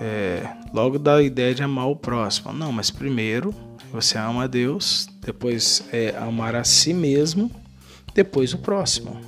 é, 0.00 0.46
logo 0.72 0.98
dá 0.98 1.16
a 1.16 1.22
ideia 1.22 1.54
de 1.54 1.62
amar 1.62 1.88
o 1.88 1.96
próximo. 1.96 2.52
Não, 2.52 2.72
mas 2.72 2.90
primeiro 2.90 3.54
você 3.92 4.18
ama 4.18 4.44
a 4.44 4.46
Deus, 4.46 5.08
depois 5.20 5.84
é 5.92 6.14
amar 6.18 6.54
a 6.54 6.64
si 6.64 6.92
mesmo, 6.92 7.50
depois 8.14 8.52
o 8.52 8.58
próximo. 8.58 9.18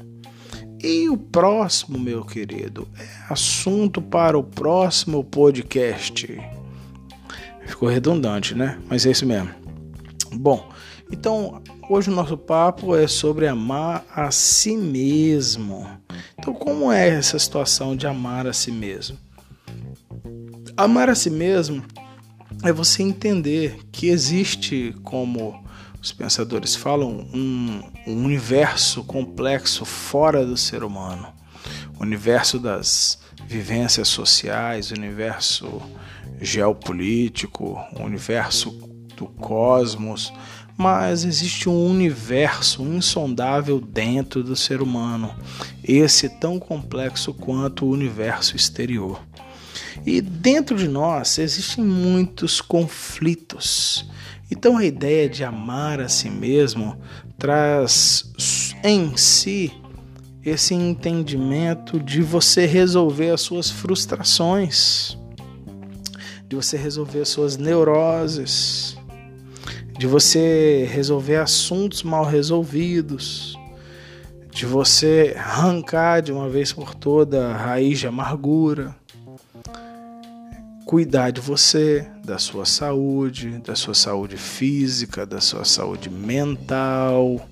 E 0.82 1.08
o 1.08 1.16
próximo, 1.16 1.98
meu 1.98 2.24
querido, 2.24 2.86
é 2.98 3.32
assunto 3.32 4.00
para 4.00 4.38
o 4.38 4.44
próximo 4.44 5.24
podcast. 5.24 6.38
Ficou 7.66 7.88
redundante, 7.88 8.54
né? 8.54 8.78
Mas 8.88 9.04
é 9.04 9.10
isso 9.10 9.26
mesmo. 9.26 9.50
Bom, 10.32 10.68
então 11.10 11.62
hoje 11.88 12.10
o 12.10 12.14
nosso 12.14 12.36
papo 12.36 12.94
é 12.94 13.08
sobre 13.08 13.48
amar 13.48 14.04
a 14.14 14.30
si 14.30 14.76
mesmo. 14.76 15.86
Então, 16.38 16.54
como 16.54 16.90
é 16.92 17.08
essa 17.08 17.38
situação 17.38 17.96
de 17.96 18.06
amar 18.06 18.46
a 18.46 18.52
si 18.52 18.70
mesmo? 18.70 19.18
Amar 20.76 21.10
a 21.10 21.14
si 21.14 21.30
mesmo 21.30 21.84
é 22.62 22.72
você 22.72 23.02
entender 23.02 23.80
que 23.90 24.08
existe, 24.08 24.94
como 25.02 25.64
os 26.00 26.12
pensadores 26.12 26.76
falam, 26.76 27.28
um, 27.34 27.82
um 28.06 28.24
universo 28.24 29.02
complexo 29.04 29.84
fora 29.84 30.46
do 30.46 30.56
ser 30.56 30.84
humano. 30.84 31.32
O 31.98 32.02
universo 32.02 32.58
das 32.58 33.18
vivências 33.46 34.08
sociais, 34.08 34.90
o 34.90 34.94
universo 34.94 35.82
geopolítico, 36.40 37.78
o 37.98 38.02
universo 38.02 38.70
do 39.16 39.26
cosmos, 39.26 40.32
mas 40.78 41.24
existe 41.24 41.68
um 41.68 41.90
universo 41.90 42.84
insondável 42.84 43.80
dentro 43.80 44.44
do 44.44 44.54
ser 44.54 44.80
humano, 44.80 45.34
esse 45.82 46.28
tão 46.28 46.60
complexo 46.60 47.34
quanto 47.34 47.84
o 47.84 47.90
universo 47.90 48.54
exterior. 48.54 49.20
E 50.06 50.20
dentro 50.20 50.76
de 50.76 50.86
nós 50.86 51.38
existem 51.38 51.84
muitos 51.84 52.60
conflitos. 52.60 54.08
Então 54.48 54.76
a 54.76 54.84
ideia 54.84 55.28
de 55.28 55.42
amar 55.42 56.00
a 56.00 56.08
si 56.08 56.30
mesmo 56.30 56.96
traz 57.36 58.32
em 58.84 59.16
si 59.16 59.72
esse 60.44 60.74
entendimento 60.74 61.98
de 61.98 62.22
você 62.22 62.66
resolver 62.66 63.30
as 63.30 63.40
suas 63.40 63.68
frustrações, 63.68 65.18
de 66.48 66.54
você 66.54 66.76
resolver 66.76 67.22
as 67.22 67.28
suas 67.28 67.56
neuroses, 67.56 68.97
de 69.98 70.06
você 70.06 70.88
resolver 70.90 71.36
assuntos 71.36 72.04
mal 72.04 72.24
resolvidos, 72.24 73.58
de 74.52 74.64
você 74.64 75.34
arrancar 75.36 76.22
de 76.22 76.32
uma 76.32 76.48
vez 76.48 76.72
por 76.72 76.94
toda 76.94 77.48
a 77.48 77.56
raiz 77.56 77.98
de 77.98 78.06
amargura, 78.06 78.94
cuidar 80.86 81.32
de 81.32 81.40
você, 81.40 82.08
da 82.24 82.38
sua 82.38 82.64
saúde, 82.64 83.58
da 83.58 83.74
sua 83.74 83.92
saúde 83.92 84.36
física, 84.36 85.26
da 85.26 85.40
sua 85.40 85.64
saúde 85.64 86.08
mental. 86.08 87.44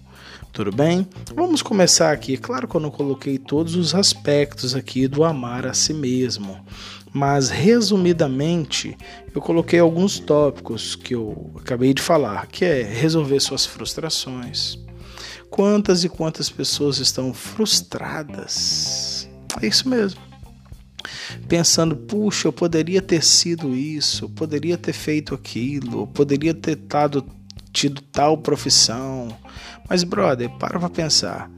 Tudo 0.56 0.72
bem? 0.72 1.06
Vamos 1.34 1.60
começar 1.60 2.12
aqui. 2.12 2.38
Claro 2.38 2.66
que 2.66 2.75
eu 2.75 2.80
não 2.80 2.90
coloquei 2.90 3.36
todos 3.36 3.76
os 3.76 3.94
aspectos 3.94 4.75
aqui 4.75 5.06
do 5.06 5.22
amar 5.22 5.66
a 5.66 5.75
si 5.75 5.92
mesmo, 5.92 6.64
mas 7.12 7.50
resumidamente 7.50 8.96
eu 9.34 9.42
coloquei 9.42 9.78
alguns 9.78 10.18
tópicos 10.18 10.96
que 10.96 11.14
eu 11.14 11.52
acabei 11.58 11.92
de 11.92 12.00
falar, 12.00 12.46
que 12.46 12.64
é 12.64 12.82
resolver 12.82 13.38
suas 13.38 13.66
frustrações. 13.66 14.78
Quantas 15.50 16.04
e 16.04 16.08
quantas 16.08 16.48
pessoas 16.48 17.00
estão 17.00 17.34
frustradas? 17.34 19.28
É 19.60 19.66
isso 19.66 19.86
mesmo. 19.86 20.22
Pensando, 21.46 21.94
puxa, 21.94 22.48
eu 22.48 22.52
poderia 22.52 23.02
ter 23.02 23.22
sido 23.22 23.76
isso, 23.76 24.26
poderia 24.30 24.78
ter 24.78 24.94
feito 24.94 25.34
aquilo, 25.34 26.06
poderia 26.06 26.54
ter 26.54 26.76
tado, 26.76 27.26
tido 27.76 28.00
tal 28.00 28.38
profissão. 28.38 29.28
Mas, 29.87 30.02
brother, 30.02 30.49
para 30.59 30.80
pra 30.80 30.88
pensar. 30.88 31.50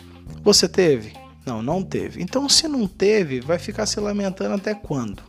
Você 0.42 0.68
teve? 0.68 1.12
Não, 1.46 1.62
não 1.62 1.80
teve. 1.80 2.20
Então, 2.20 2.48
se 2.48 2.66
não 2.66 2.88
teve, 2.88 3.40
vai 3.40 3.58
ficar 3.58 3.86
se 3.86 4.00
lamentando 4.00 4.56
até 4.56 4.74
quando? 4.74 5.22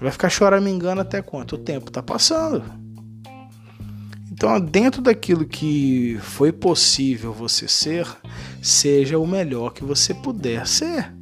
Vai 0.00 0.10
ficar 0.10 0.28
choramingando 0.28 1.00
até 1.00 1.22
quanto? 1.22 1.54
O 1.54 1.58
tempo 1.58 1.88
está 1.88 2.02
passando. 2.02 2.64
Então, 4.32 4.60
dentro 4.60 5.00
daquilo 5.00 5.46
que 5.46 6.18
foi 6.20 6.50
possível 6.50 7.32
você 7.32 7.68
ser, 7.68 8.04
seja 8.60 9.16
o 9.16 9.26
melhor 9.26 9.72
que 9.72 9.84
você 9.84 10.12
puder 10.12 10.66
ser. 10.66 11.14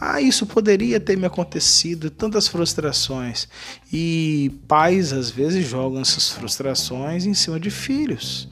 Ah, 0.00 0.20
isso 0.20 0.46
poderia 0.46 1.00
ter 1.00 1.16
me 1.16 1.26
acontecido, 1.26 2.10
tantas 2.10 2.46
frustrações. 2.46 3.48
E 3.92 4.52
pais 4.68 5.12
às 5.12 5.30
vezes 5.30 5.66
jogam 5.66 6.00
essas 6.00 6.30
frustrações 6.30 7.26
em 7.26 7.34
cima 7.34 7.58
de 7.58 7.70
filhos, 7.70 8.48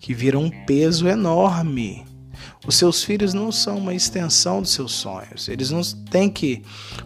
que 0.00 0.14
viram 0.14 0.44
um 0.44 0.50
peso 0.64 1.06
enorme. 1.06 2.04
Os 2.66 2.74
seus 2.74 3.04
filhos 3.04 3.32
não 3.32 3.52
são 3.52 3.78
uma 3.78 3.94
extensão 3.94 4.60
dos 4.60 4.72
seus 4.72 4.92
sonhos. 4.92 5.48
Eles 5.48 5.70
não 5.70 5.82
têm 6.10 6.28
que 6.28 6.62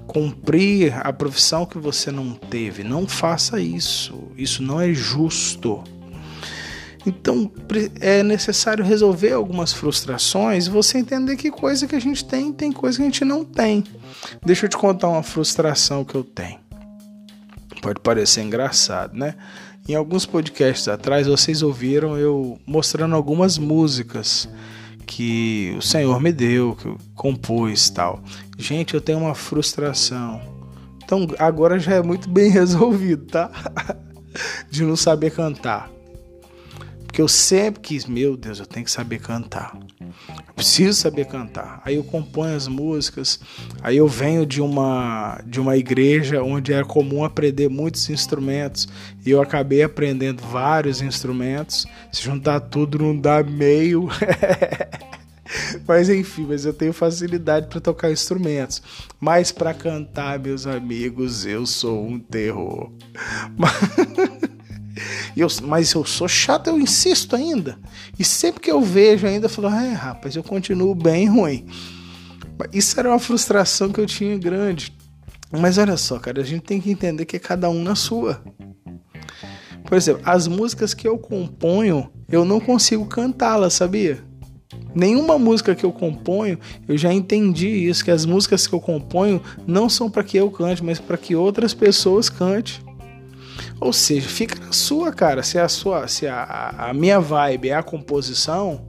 cumprir 0.07 0.95
a 1.07 1.13
profissão 1.13 1.67
que 1.67 1.77
você 1.77 2.11
não 2.11 2.33
teve. 2.33 2.83
Não 2.83 3.07
faça 3.07 3.61
isso. 3.61 4.33
Isso 4.37 4.63
não 4.63 4.81
é 4.81 4.95
justo. 4.95 5.85
Então 7.07 7.51
é 8.01 8.23
necessário 8.23 8.85
resolver 8.85 9.33
algumas 9.33 9.73
frustrações 9.73 10.67
e 10.67 10.71
você 10.71 10.99
entender 10.99 11.37
que 11.37 11.51
coisa 11.51 11.87
que 11.87 11.97
a 11.97 12.01
gente 12.01 12.25
tem, 12.25 12.53
tem 12.53 12.71
coisa 12.71 12.99
que 12.99 13.03
a 13.03 13.07
gente 13.07 13.25
não 13.25 13.45
tem. 13.45 13.85
Deixa 14.45 14.67
eu 14.67 14.71
te 14.71 14.77
contar 14.77 15.09
uma 15.09 15.23
frustração 15.23 16.05
que 16.05 16.15
eu 16.15 16.25
tenho. 16.25 16.59
Pode 17.81 18.01
parecer 18.01 18.43
engraçado, 18.43 19.17
né? 19.17 19.35
Em 19.89 19.95
alguns 19.95 20.27
podcasts 20.27 20.87
atrás 20.89 21.27
vocês 21.27 21.63
ouviram 21.63 22.19
eu 22.19 22.61
mostrando 22.67 23.15
algumas 23.17 23.57
músicas 23.57 24.49
que 25.07 25.75
o 25.77 25.83
Senhor 25.83 26.21
me 26.21 26.31
deu, 26.31 26.77
que 26.77 26.87
eu 26.87 26.99
compus 27.15 27.89
tal. 27.89 28.23
Gente, 28.59 28.95
eu 28.95 29.01
tenho 29.01 29.19
uma 29.19 29.35
frustração. 29.35 30.41
Então 31.03 31.27
agora 31.39 31.79
já 31.79 31.95
é 31.95 32.03
muito 32.03 32.29
bem 32.29 32.51
resolvido, 32.53 33.25
tá? 33.27 33.51
De 34.71 34.85
não 34.85 34.95
saber 34.95 35.31
cantar. 35.31 35.91
Porque 37.11 37.21
eu 37.21 37.27
sempre 37.27 37.81
quis, 37.81 38.07
meu 38.07 38.37
Deus, 38.37 38.61
eu 38.61 38.67
tenho 38.67 38.85
que 38.85 38.91
saber 38.91 39.19
cantar. 39.19 39.77
Eu 40.01 40.55
preciso 40.55 40.97
saber 40.97 41.25
cantar. 41.25 41.83
Aí 41.85 41.97
eu 41.97 42.05
componho 42.05 42.55
as 42.55 42.69
músicas. 42.69 43.41
Aí 43.83 43.97
eu 43.97 44.07
venho 44.07 44.47
de 44.47 44.63
uma 44.63 45.43
de 45.45 45.59
uma 45.61 45.77
igreja 45.77 46.41
onde 46.41 46.73
era 46.73 46.85
comum 46.85 47.25
aprender 47.25 47.69
muitos 47.69 48.09
instrumentos 48.09 48.87
e 49.27 49.31
eu 49.31 49.43
acabei 49.43 49.83
aprendendo 49.83 50.41
vários 50.41 51.03
instrumentos. 51.03 51.85
Se 52.13 52.23
juntar 52.23 52.61
tudo 52.61 52.97
não 52.97 53.21
dá 53.21 53.43
meio. 53.43 54.09
mas 55.85 56.09
enfim, 56.09 56.47
mas 56.49 56.65
eu 56.65 56.73
tenho 56.73 56.93
facilidade 56.93 57.67
para 57.67 57.81
tocar 57.81 58.13
instrumentos. 58.13 58.81
Mas 59.19 59.51
para 59.51 59.75
cantar, 59.75 60.39
meus 60.39 60.65
amigos, 60.65 61.45
eu 61.45 61.67
sou 61.67 62.07
um 62.07 62.21
terror. 62.21 62.93
Eu, 65.41 65.49
mas 65.63 65.93
eu 65.95 66.05
sou 66.05 66.29
chato, 66.29 66.67
eu 66.67 66.79
insisto 66.79 67.35
ainda. 67.35 67.79
E 68.19 68.25
sempre 68.25 68.61
que 68.61 68.71
eu 68.71 68.83
vejo 68.83 69.27
ainda, 69.27 69.47
eu 69.47 69.51
falo, 69.51 69.69
é, 69.69 69.93
rapaz, 69.93 70.37
eu 70.37 70.43
continuo 70.43 70.95
bem 70.95 71.27
ruim. 71.27 71.65
Isso 72.73 73.01
era 73.01 73.09
uma 73.09 73.19
frustração 73.19 73.91
que 73.91 73.99
eu 73.99 74.05
tinha 74.05 74.37
grande. 74.37 74.95
Mas 75.51 75.79
olha 75.79 75.97
só, 75.97 76.19
cara, 76.19 76.43
a 76.43 76.45
gente 76.45 76.63
tem 76.63 76.79
que 76.79 76.91
entender 76.91 77.25
que 77.25 77.37
é 77.37 77.39
cada 77.39 77.71
um 77.71 77.83
na 77.83 77.95
sua. 77.95 78.43
Por 79.85 79.97
exemplo, 79.97 80.21
as 80.27 80.47
músicas 80.47 80.93
que 80.93 81.09
eu 81.09 81.17
componho, 81.17 82.11
eu 82.29 82.45
não 82.45 82.61
consigo 82.61 83.07
cantá-las, 83.07 83.73
sabia? 83.73 84.23
Nenhuma 84.95 85.39
música 85.39 85.75
que 85.75 85.85
eu 85.85 85.91
componho, 85.93 86.59
eu 86.87 86.99
já 86.99 87.13
entendi 87.15 87.89
isso, 87.89 88.05
que 88.05 88.11
as 88.11 88.27
músicas 88.27 88.67
que 88.67 88.75
eu 88.75 88.81
componho 88.81 89.41
não 89.67 89.89
são 89.89 90.11
para 90.11 90.23
que 90.23 90.37
eu 90.37 90.51
cante, 90.51 90.85
mas 90.85 91.01
para 91.01 91.17
que 91.17 91.35
outras 91.35 91.73
pessoas 91.73 92.29
cante. 92.29 92.85
Ou 93.81 93.93
seja, 93.93 94.29
fica 94.29 94.55
na 94.61 94.73
sua, 94.73 95.11
cara. 95.11 95.43
Se 95.43 95.59
a 95.59 95.69
sua, 95.69 96.07
se 96.07 96.27
a, 96.27 96.75
a 96.77 96.95
minha 96.95 97.19
vibe 97.19 97.71
é 97.71 97.75
a 97.75 97.83
composição, 97.83 98.85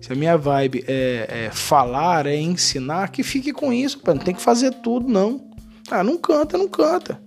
se 0.00 0.12
a 0.12 0.16
minha 0.16 0.38
vibe 0.38 0.84
é, 0.86 1.46
é 1.46 1.50
falar, 1.50 2.26
é 2.26 2.36
ensinar, 2.36 3.10
que 3.10 3.24
fique 3.24 3.52
com 3.52 3.72
isso, 3.72 3.98
pô. 3.98 4.14
Não 4.14 4.22
tem 4.22 4.34
que 4.34 4.40
fazer 4.40 4.72
tudo, 4.74 5.08
não. 5.08 5.48
Ah, 5.90 6.04
não 6.04 6.16
canta, 6.16 6.56
não 6.56 6.68
canta. 6.68 7.20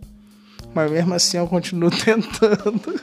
Mas 0.74 0.89
mesmo 0.89 1.13
assim 1.13 1.38
eu 1.38 1.47
continuo 1.47 1.91
tentando. 2.06 3.02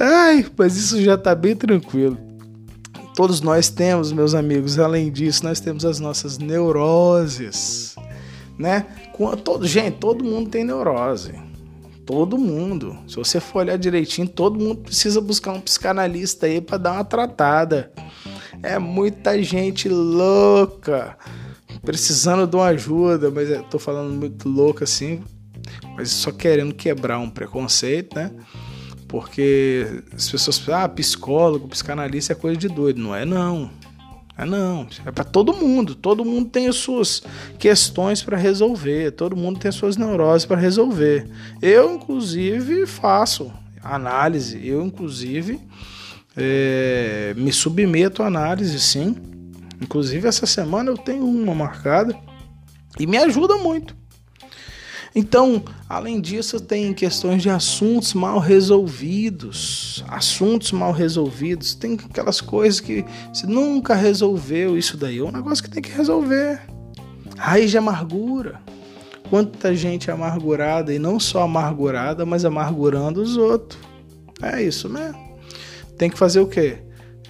Ai, 0.00 0.44
mas 0.56 0.76
isso 0.76 1.00
já 1.00 1.16
tá 1.16 1.36
bem 1.36 1.54
tranquilo. 1.54 2.18
Todos 3.14 3.40
nós 3.40 3.68
temos, 3.68 4.10
meus 4.10 4.34
amigos, 4.34 4.76
além 4.76 5.12
disso, 5.12 5.44
nós 5.44 5.60
temos 5.60 5.84
as 5.84 6.00
nossas 6.00 6.36
neuroses, 6.36 7.94
né? 8.58 8.86
Todo, 9.44 9.64
gente, 9.68 9.98
todo 9.98 10.24
mundo 10.24 10.50
tem 10.50 10.64
neurose. 10.64 11.43
Todo 12.06 12.36
mundo. 12.36 12.98
Se 13.08 13.16
você 13.16 13.40
for 13.40 13.60
olhar 13.60 13.78
direitinho, 13.78 14.28
todo 14.28 14.58
mundo 14.58 14.82
precisa 14.82 15.20
buscar 15.20 15.52
um 15.52 15.60
psicanalista 15.60 16.46
aí 16.46 16.60
para 16.60 16.78
dar 16.78 16.92
uma 16.92 17.04
tratada. 17.04 17.92
É 18.62 18.78
muita 18.78 19.42
gente 19.42 19.88
louca 19.88 21.16
precisando 21.82 22.46
de 22.46 22.56
uma 22.56 22.66
ajuda, 22.66 23.30
mas 23.30 23.50
eu 23.50 23.62
tô 23.64 23.78
falando 23.78 24.12
muito 24.14 24.48
louco 24.48 24.82
assim, 24.82 25.22
mas 25.96 26.10
só 26.10 26.32
querendo 26.32 26.74
quebrar 26.74 27.18
um 27.18 27.30
preconceito, 27.30 28.16
né? 28.16 28.30
Porque 29.06 30.02
as 30.12 30.28
pessoas 30.28 30.68
ah, 30.68 30.88
psicólogo, 30.88 31.68
psicanalista 31.68 32.32
é 32.32 32.36
coisa 32.36 32.56
de 32.56 32.68
doido. 32.68 33.00
Não 33.00 33.14
é 33.14 33.24
não. 33.24 33.70
É 34.36 34.44
não, 34.44 34.86
é 35.06 35.12
para 35.12 35.24
todo 35.24 35.54
mundo. 35.54 35.94
Todo 35.94 36.24
mundo 36.24 36.50
tem 36.50 36.66
as 36.66 36.76
suas 36.76 37.22
questões 37.58 38.22
para 38.22 38.36
resolver. 38.36 39.12
Todo 39.12 39.36
mundo 39.36 39.60
tem 39.60 39.68
as 39.68 39.76
suas 39.76 39.96
neuroses 39.96 40.44
para 40.44 40.60
resolver. 40.60 41.28
Eu, 41.62 41.94
inclusive, 41.94 42.86
faço 42.86 43.52
análise. 43.82 44.66
Eu, 44.66 44.84
inclusive, 44.84 45.60
é, 46.36 47.32
me 47.36 47.52
submeto 47.52 48.22
à 48.22 48.26
análise, 48.26 48.78
sim. 48.80 49.16
Inclusive, 49.80 50.26
essa 50.26 50.46
semana 50.46 50.90
eu 50.90 50.98
tenho 50.98 51.24
uma 51.24 51.54
marcada 51.54 52.16
e 52.98 53.06
me 53.06 53.16
ajuda 53.18 53.56
muito. 53.58 53.94
Então, 55.14 55.62
além 55.88 56.20
disso, 56.20 56.58
tem 56.58 56.92
questões 56.92 57.40
de 57.40 57.48
assuntos 57.48 58.14
mal 58.14 58.40
resolvidos. 58.40 60.04
Assuntos 60.08 60.72
mal 60.72 60.90
resolvidos. 60.90 61.74
Tem 61.74 61.94
aquelas 61.94 62.40
coisas 62.40 62.80
que 62.80 63.04
você 63.32 63.46
nunca 63.46 63.94
resolveu 63.94 64.76
isso 64.76 64.96
daí. 64.96 65.18
É 65.18 65.22
um 65.22 65.30
negócio 65.30 65.62
que 65.62 65.70
tem 65.70 65.82
que 65.82 65.92
resolver. 65.92 66.60
Raiz 67.36 67.70
de 67.70 67.78
amargura. 67.78 68.60
Quanta 69.30 69.74
gente 69.74 70.10
amargurada, 70.10 70.92
e 70.92 70.98
não 70.98 71.18
só 71.18 71.42
amargurada, 71.42 72.26
mas 72.26 72.44
amargurando 72.44 73.22
os 73.22 73.36
outros. 73.36 73.80
É 74.42 74.62
isso 74.62 74.88
mesmo. 74.88 75.38
Tem 75.96 76.10
que 76.10 76.18
fazer 76.18 76.40
o 76.40 76.46
quê? 76.46 76.78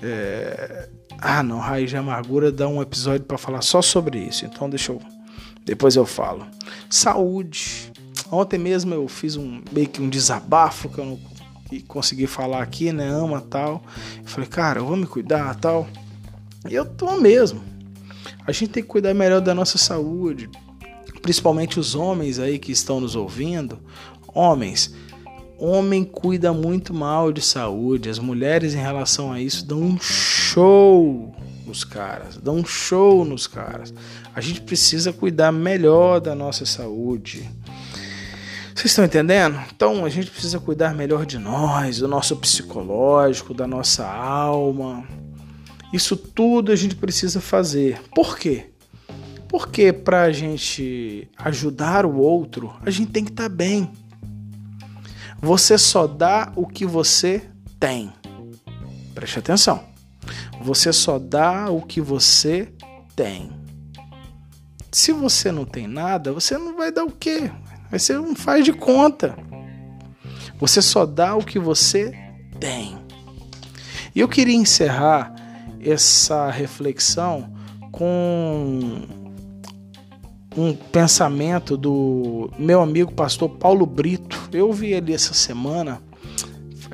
É... 0.02 0.88
Ah, 1.20 1.42
não, 1.42 1.58
raiz 1.58 1.88
de 1.88 1.96
amargura 1.96 2.50
dá 2.50 2.66
um 2.66 2.82
episódio 2.82 3.24
para 3.24 3.38
falar 3.38 3.62
só 3.62 3.80
sobre 3.80 4.18
isso. 4.18 4.44
Então 4.44 4.68
deixa 4.68 4.92
eu 4.92 5.00
depois 5.64 5.96
eu 5.96 6.04
falo. 6.04 6.46
Saúde. 6.90 7.92
Ontem 8.30 8.58
mesmo 8.58 8.94
eu 8.94 9.08
fiz 9.08 9.36
um 9.36 9.62
meio 9.72 9.88
que 9.88 10.02
um 10.02 10.08
desabafo 10.08 10.88
que 10.88 10.98
eu 10.98 11.04
não 11.04 11.18
consegui 11.88 12.26
falar 12.26 12.62
aqui, 12.62 12.92
né? 12.92 13.08
Ama 13.08 13.40
tal. 13.40 13.82
Eu 14.18 14.28
falei, 14.28 14.48
cara, 14.48 14.80
eu 14.80 14.86
vou 14.86 14.96
me 14.96 15.06
cuidar 15.06 15.54
tal. 15.56 15.86
E 16.68 16.74
eu 16.74 16.84
tô 16.84 17.18
mesmo. 17.20 17.62
A 18.46 18.52
gente 18.52 18.70
tem 18.70 18.82
que 18.82 18.88
cuidar 18.88 19.14
melhor 19.14 19.40
da 19.40 19.54
nossa 19.54 19.78
saúde. 19.78 20.50
Principalmente 21.22 21.80
os 21.80 21.94
homens 21.94 22.38
aí 22.38 22.58
que 22.58 22.72
estão 22.72 23.00
nos 23.00 23.16
ouvindo. 23.16 23.78
Homens, 24.28 24.94
homem 25.58 26.04
cuida 26.04 26.52
muito 26.52 26.92
mal 26.92 27.32
de 27.32 27.40
saúde. 27.40 28.10
As 28.10 28.18
mulheres, 28.18 28.74
em 28.74 28.80
relação 28.80 29.32
a 29.32 29.40
isso, 29.40 29.64
dão 29.64 29.80
um 29.80 29.98
show 29.98 31.34
nos 31.66 31.84
caras, 31.84 32.36
dão 32.36 32.56
um 32.56 32.64
show 32.64 33.24
nos 33.24 33.46
caras. 33.46 33.92
A 34.34 34.40
gente 34.40 34.60
precisa 34.60 35.12
cuidar 35.12 35.52
melhor 35.52 36.20
da 36.20 36.34
nossa 36.34 36.66
saúde. 36.66 37.48
Vocês 38.74 38.86
estão 38.86 39.04
entendendo? 39.04 39.58
Então 39.74 40.04
a 40.04 40.08
gente 40.08 40.30
precisa 40.30 40.58
cuidar 40.58 40.94
melhor 40.94 41.24
de 41.24 41.38
nós, 41.38 41.98
do 41.98 42.08
nosso 42.08 42.36
psicológico, 42.36 43.54
da 43.54 43.66
nossa 43.66 44.06
alma. 44.06 45.06
Isso 45.92 46.16
tudo 46.16 46.72
a 46.72 46.76
gente 46.76 46.96
precisa 46.96 47.40
fazer. 47.40 48.02
Por 48.14 48.36
quê? 48.36 48.70
Porque 49.48 49.92
para 49.92 50.22
a 50.22 50.32
gente 50.32 51.28
ajudar 51.38 52.04
o 52.04 52.16
outro, 52.16 52.74
a 52.84 52.90
gente 52.90 53.12
tem 53.12 53.24
que 53.24 53.30
estar 53.30 53.44
tá 53.44 53.48
bem. 53.48 53.90
Você 55.40 55.78
só 55.78 56.06
dá 56.08 56.52
o 56.56 56.66
que 56.66 56.84
você 56.84 57.42
tem. 57.78 58.12
Preste 59.14 59.38
atenção. 59.38 59.93
Você 60.64 60.94
só 60.94 61.18
dá 61.18 61.70
o 61.70 61.82
que 61.82 62.00
você 62.00 62.72
tem. 63.14 63.52
Se 64.90 65.12
você 65.12 65.52
não 65.52 65.66
tem 65.66 65.86
nada, 65.86 66.32
você 66.32 66.56
não 66.56 66.74
vai 66.74 66.90
dar 66.90 67.04
o 67.04 67.10
quê? 67.10 67.50
Você 67.92 68.14
não 68.14 68.34
faz 68.34 68.64
de 68.64 68.72
conta. 68.72 69.36
Você 70.58 70.80
só 70.80 71.04
dá 71.04 71.34
o 71.34 71.44
que 71.44 71.58
você 71.58 72.18
tem. 72.58 72.96
E 74.14 74.20
eu 74.20 74.26
queria 74.26 74.56
encerrar 74.56 75.34
essa 75.82 76.50
reflexão 76.50 77.52
com 77.92 79.02
um 80.56 80.72
pensamento 80.72 81.76
do 81.76 82.50
meu 82.58 82.80
amigo 82.80 83.12
pastor 83.12 83.50
Paulo 83.50 83.84
Brito. 83.84 84.48
Eu 84.50 84.72
vi 84.72 84.94
ele 84.94 85.12
essa 85.12 85.34
semana 85.34 86.00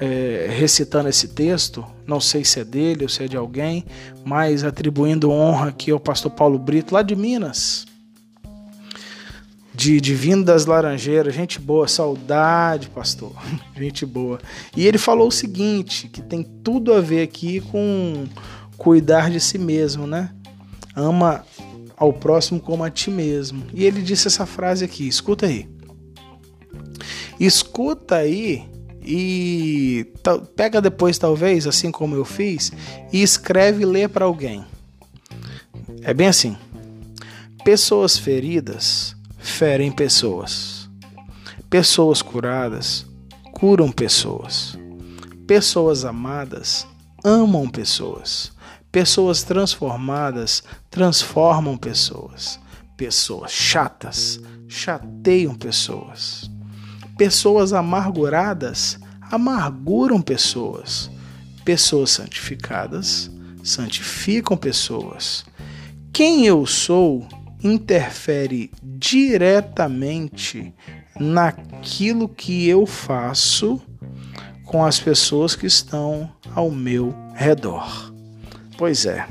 é, 0.00 0.48
recitando 0.50 1.10
esse 1.10 1.28
texto, 1.28 1.84
não 2.06 2.18
sei 2.18 2.42
se 2.42 2.58
é 2.58 2.64
dele 2.64 3.02
ou 3.02 3.08
se 3.08 3.22
é 3.22 3.28
de 3.28 3.36
alguém, 3.36 3.84
mas 4.24 4.64
atribuindo 4.64 5.30
honra 5.30 5.68
aqui 5.68 5.90
ao 5.90 6.00
pastor 6.00 6.30
Paulo 6.30 6.58
Brito, 6.58 6.94
lá 6.94 7.02
de 7.02 7.14
Minas, 7.14 7.84
de, 9.74 10.00
de 10.00 10.14
Vindo 10.14 10.42
das 10.42 10.64
Laranjeiras, 10.64 11.34
gente 11.34 11.60
boa, 11.60 11.86
saudade, 11.86 12.88
pastor, 12.88 13.32
gente 13.76 14.06
boa. 14.06 14.40
E 14.74 14.86
ele 14.86 14.96
falou 14.96 15.28
o 15.28 15.32
seguinte, 15.32 16.08
que 16.08 16.22
tem 16.22 16.42
tudo 16.42 16.94
a 16.94 17.00
ver 17.02 17.22
aqui 17.22 17.60
com 17.60 18.24
cuidar 18.78 19.30
de 19.30 19.38
si 19.38 19.58
mesmo, 19.58 20.06
né? 20.06 20.30
Ama 20.96 21.44
ao 21.94 22.12
próximo 22.12 22.58
como 22.58 22.82
a 22.82 22.90
ti 22.90 23.10
mesmo. 23.10 23.64
E 23.74 23.84
ele 23.84 24.00
disse 24.00 24.26
essa 24.26 24.46
frase 24.46 24.82
aqui, 24.82 25.06
escuta 25.06 25.44
aí. 25.44 25.68
Escuta 27.38 28.16
aí 28.16 28.64
e 29.12 30.06
pega 30.54 30.80
depois, 30.80 31.18
talvez, 31.18 31.66
assim 31.66 31.90
como 31.90 32.14
eu 32.14 32.24
fiz, 32.24 32.70
e 33.12 33.20
escreve 33.20 33.82
e 33.82 33.84
lê 33.84 34.06
para 34.06 34.24
alguém. 34.24 34.64
É 36.02 36.14
bem 36.14 36.28
assim. 36.28 36.56
Pessoas 37.64 38.16
feridas 38.16 39.16
ferem 39.36 39.90
pessoas. 39.90 40.88
Pessoas 41.68 42.22
curadas 42.22 43.04
curam 43.52 43.90
pessoas. 43.90 44.78
Pessoas 45.44 46.04
amadas 46.04 46.86
amam 47.24 47.68
pessoas. 47.68 48.52
Pessoas 48.92 49.42
transformadas 49.42 50.62
transformam 50.88 51.76
pessoas. 51.76 52.60
Pessoas 52.96 53.50
chatas 53.50 54.40
chateiam 54.68 55.56
pessoas. 55.56 56.48
Pessoas 57.20 57.74
amarguradas 57.74 58.98
amarguram 59.30 60.22
pessoas. 60.22 61.10
Pessoas 61.66 62.12
santificadas 62.12 63.30
santificam 63.62 64.56
pessoas. 64.56 65.44
Quem 66.14 66.46
eu 66.46 66.64
sou 66.64 67.28
interfere 67.62 68.70
diretamente 68.82 70.74
naquilo 71.14 72.26
que 72.26 72.66
eu 72.66 72.86
faço 72.86 73.82
com 74.64 74.82
as 74.82 74.98
pessoas 74.98 75.54
que 75.54 75.66
estão 75.66 76.32
ao 76.54 76.70
meu 76.70 77.14
redor. 77.34 78.14
Pois 78.78 79.04
é, 79.04 79.28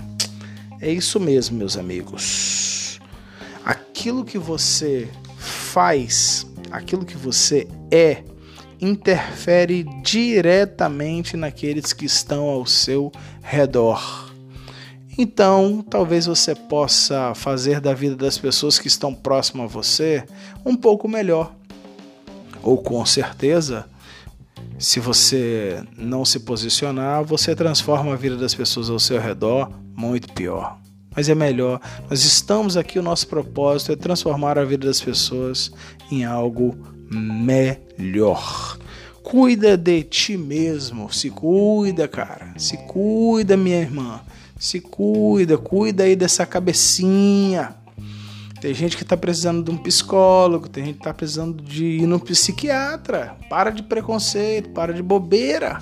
é 0.79 0.91
isso 0.91 1.19
mesmo, 1.19 1.57
meus 1.57 1.75
amigos. 1.75 2.99
Aquilo 3.65 4.23
que 4.23 4.37
você 4.37 5.09
faz 5.39 6.45
aquilo 6.71 7.05
que 7.05 7.17
você 7.17 7.67
é 7.91 8.23
interfere 8.81 9.83
diretamente 10.01 11.35
naqueles 11.35 11.91
que 11.93 12.05
estão 12.05 12.45
ao 12.45 12.65
seu 12.65 13.11
redor. 13.41 14.29
Então, 15.17 15.83
talvez 15.87 16.27
você 16.27 16.55
possa 16.55 17.33
fazer 17.35 17.81
da 17.81 17.93
vida 17.93 18.15
das 18.15 18.37
pessoas 18.37 18.79
que 18.79 18.87
estão 18.87 19.13
próximas 19.13 19.65
a 19.65 19.73
você 19.73 20.23
um 20.65 20.77
pouco 20.77 21.09
melhor. 21.09 21.53
Ou 22.63 22.77
com 22.77 23.05
certeza, 23.05 23.85
se 24.77 24.99
você 25.01 25.83
não 25.97 26.23
se 26.23 26.39
posicionar, 26.39 27.23
você 27.23 27.53
transforma 27.53 28.13
a 28.13 28.17
vida 28.17 28.37
das 28.37 28.55
pessoas 28.55 28.89
ao 28.89 28.99
seu 28.99 29.19
redor 29.19 29.69
muito 29.93 30.31
pior 30.31 30.79
mas 31.15 31.29
é 31.29 31.35
melhor. 31.35 31.79
Nós 32.09 32.23
estamos 32.23 32.77
aqui, 32.77 32.99
o 32.99 33.03
nosso 33.03 33.27
propósito 33.27 33.91
é 33.91 33.95
transformar 33.95 34.57
a 34.57 34.65
vida 34.65 34.87
das 34.87 35.01
pessoas 35.01 35.71
em 36.11 36.23
algo 36.23 36.77
melhor. 37.11 38.77
Cuida 39.23 39.77
de 39.77 40.03
ti 40.03 40.37
mesmo, 40.37 41.11
se 41.11 41.29
cuida, 41.29 42.07
cara. 42.07 42.53
Se 42.57 42.77
cuida, 42.77 43.57
minha 43.57 43.79
irmã. 43.79 44.21
Se 44.57 44.79
cuida, 44.79 45.57
cuida 45.57 46.03
aí 46.03 46.15
dessa 46.15 46.45
cabecinha. 46.45 47.75
Tem 48.59 48.73
gente 48.73 48.97
que 48.97 49.03
está 49.03 49.15
precisando 49.15 49.63
de 49.63 49.71
um 49.71 49.77
psicólogo, 49.77 50.67
tem 50.67 50.83
gente 50.83 50.95
que 50.95 51.01
está 51.01 51.13
precisando 51.13 51.63
de 51.63 51.85
ir 51.85 52.07
no 52.07 52.19
psiquiatra. 52.19 53.37
Para 53.49 53.69
de 53.69 53.81
preconceito, 53.81 54.69
para 54.71 54.93
de 54.93 55.01
bobeira. 55.01 55.79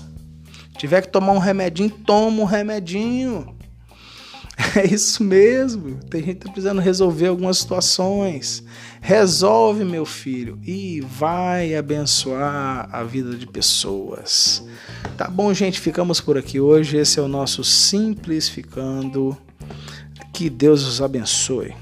Tiver 0.78 1.02
que 1.02 1.10
tomar 1.10 1.32
um 1.32 1.40
remedinho, 1.40 1.90
toma 1.90 2.44
um 2.44 2.46
remedinho. 2.46 3.57
É 4.76 4.86
isso 4.86 5.24
mesmo. 5.24 6.00
Tem 6.10 6.24
gente 6.24 6.39
tá 6.39 6.52
precisando 6.52 6.82
resolver 6.82 7.28
algumas 7.28 7.60
situações. 7.60 8.63
Resolve, 9.00 9.86
meu 9.86 10.06
filho, 10.06 10.60
e 10.63 11.02
vai 11.02 11.76
abençoar 11.76 12.89
a 12.91 13.04
vida 13.04 13.36
de 13.36 13.46
pessoas. 13.46 14.65
Tá 15.15 15.28
bom, 15.28 15.54
gente? 15.54 15.80
Ficamos 15.80 16.20
por 16.20 16.38
aqui 16.38 16.60
hoje. 16.60 16.98
Esse 16.98 17.20
é 17.20 17.22
o 17.22 17.28
nosso 17.28 17.63
Simplificando. 17.63 19.38
Que 20.34 20.50
Deus 20.50 20.84
os 20.86 21.02
abençoe. 21.02 21.74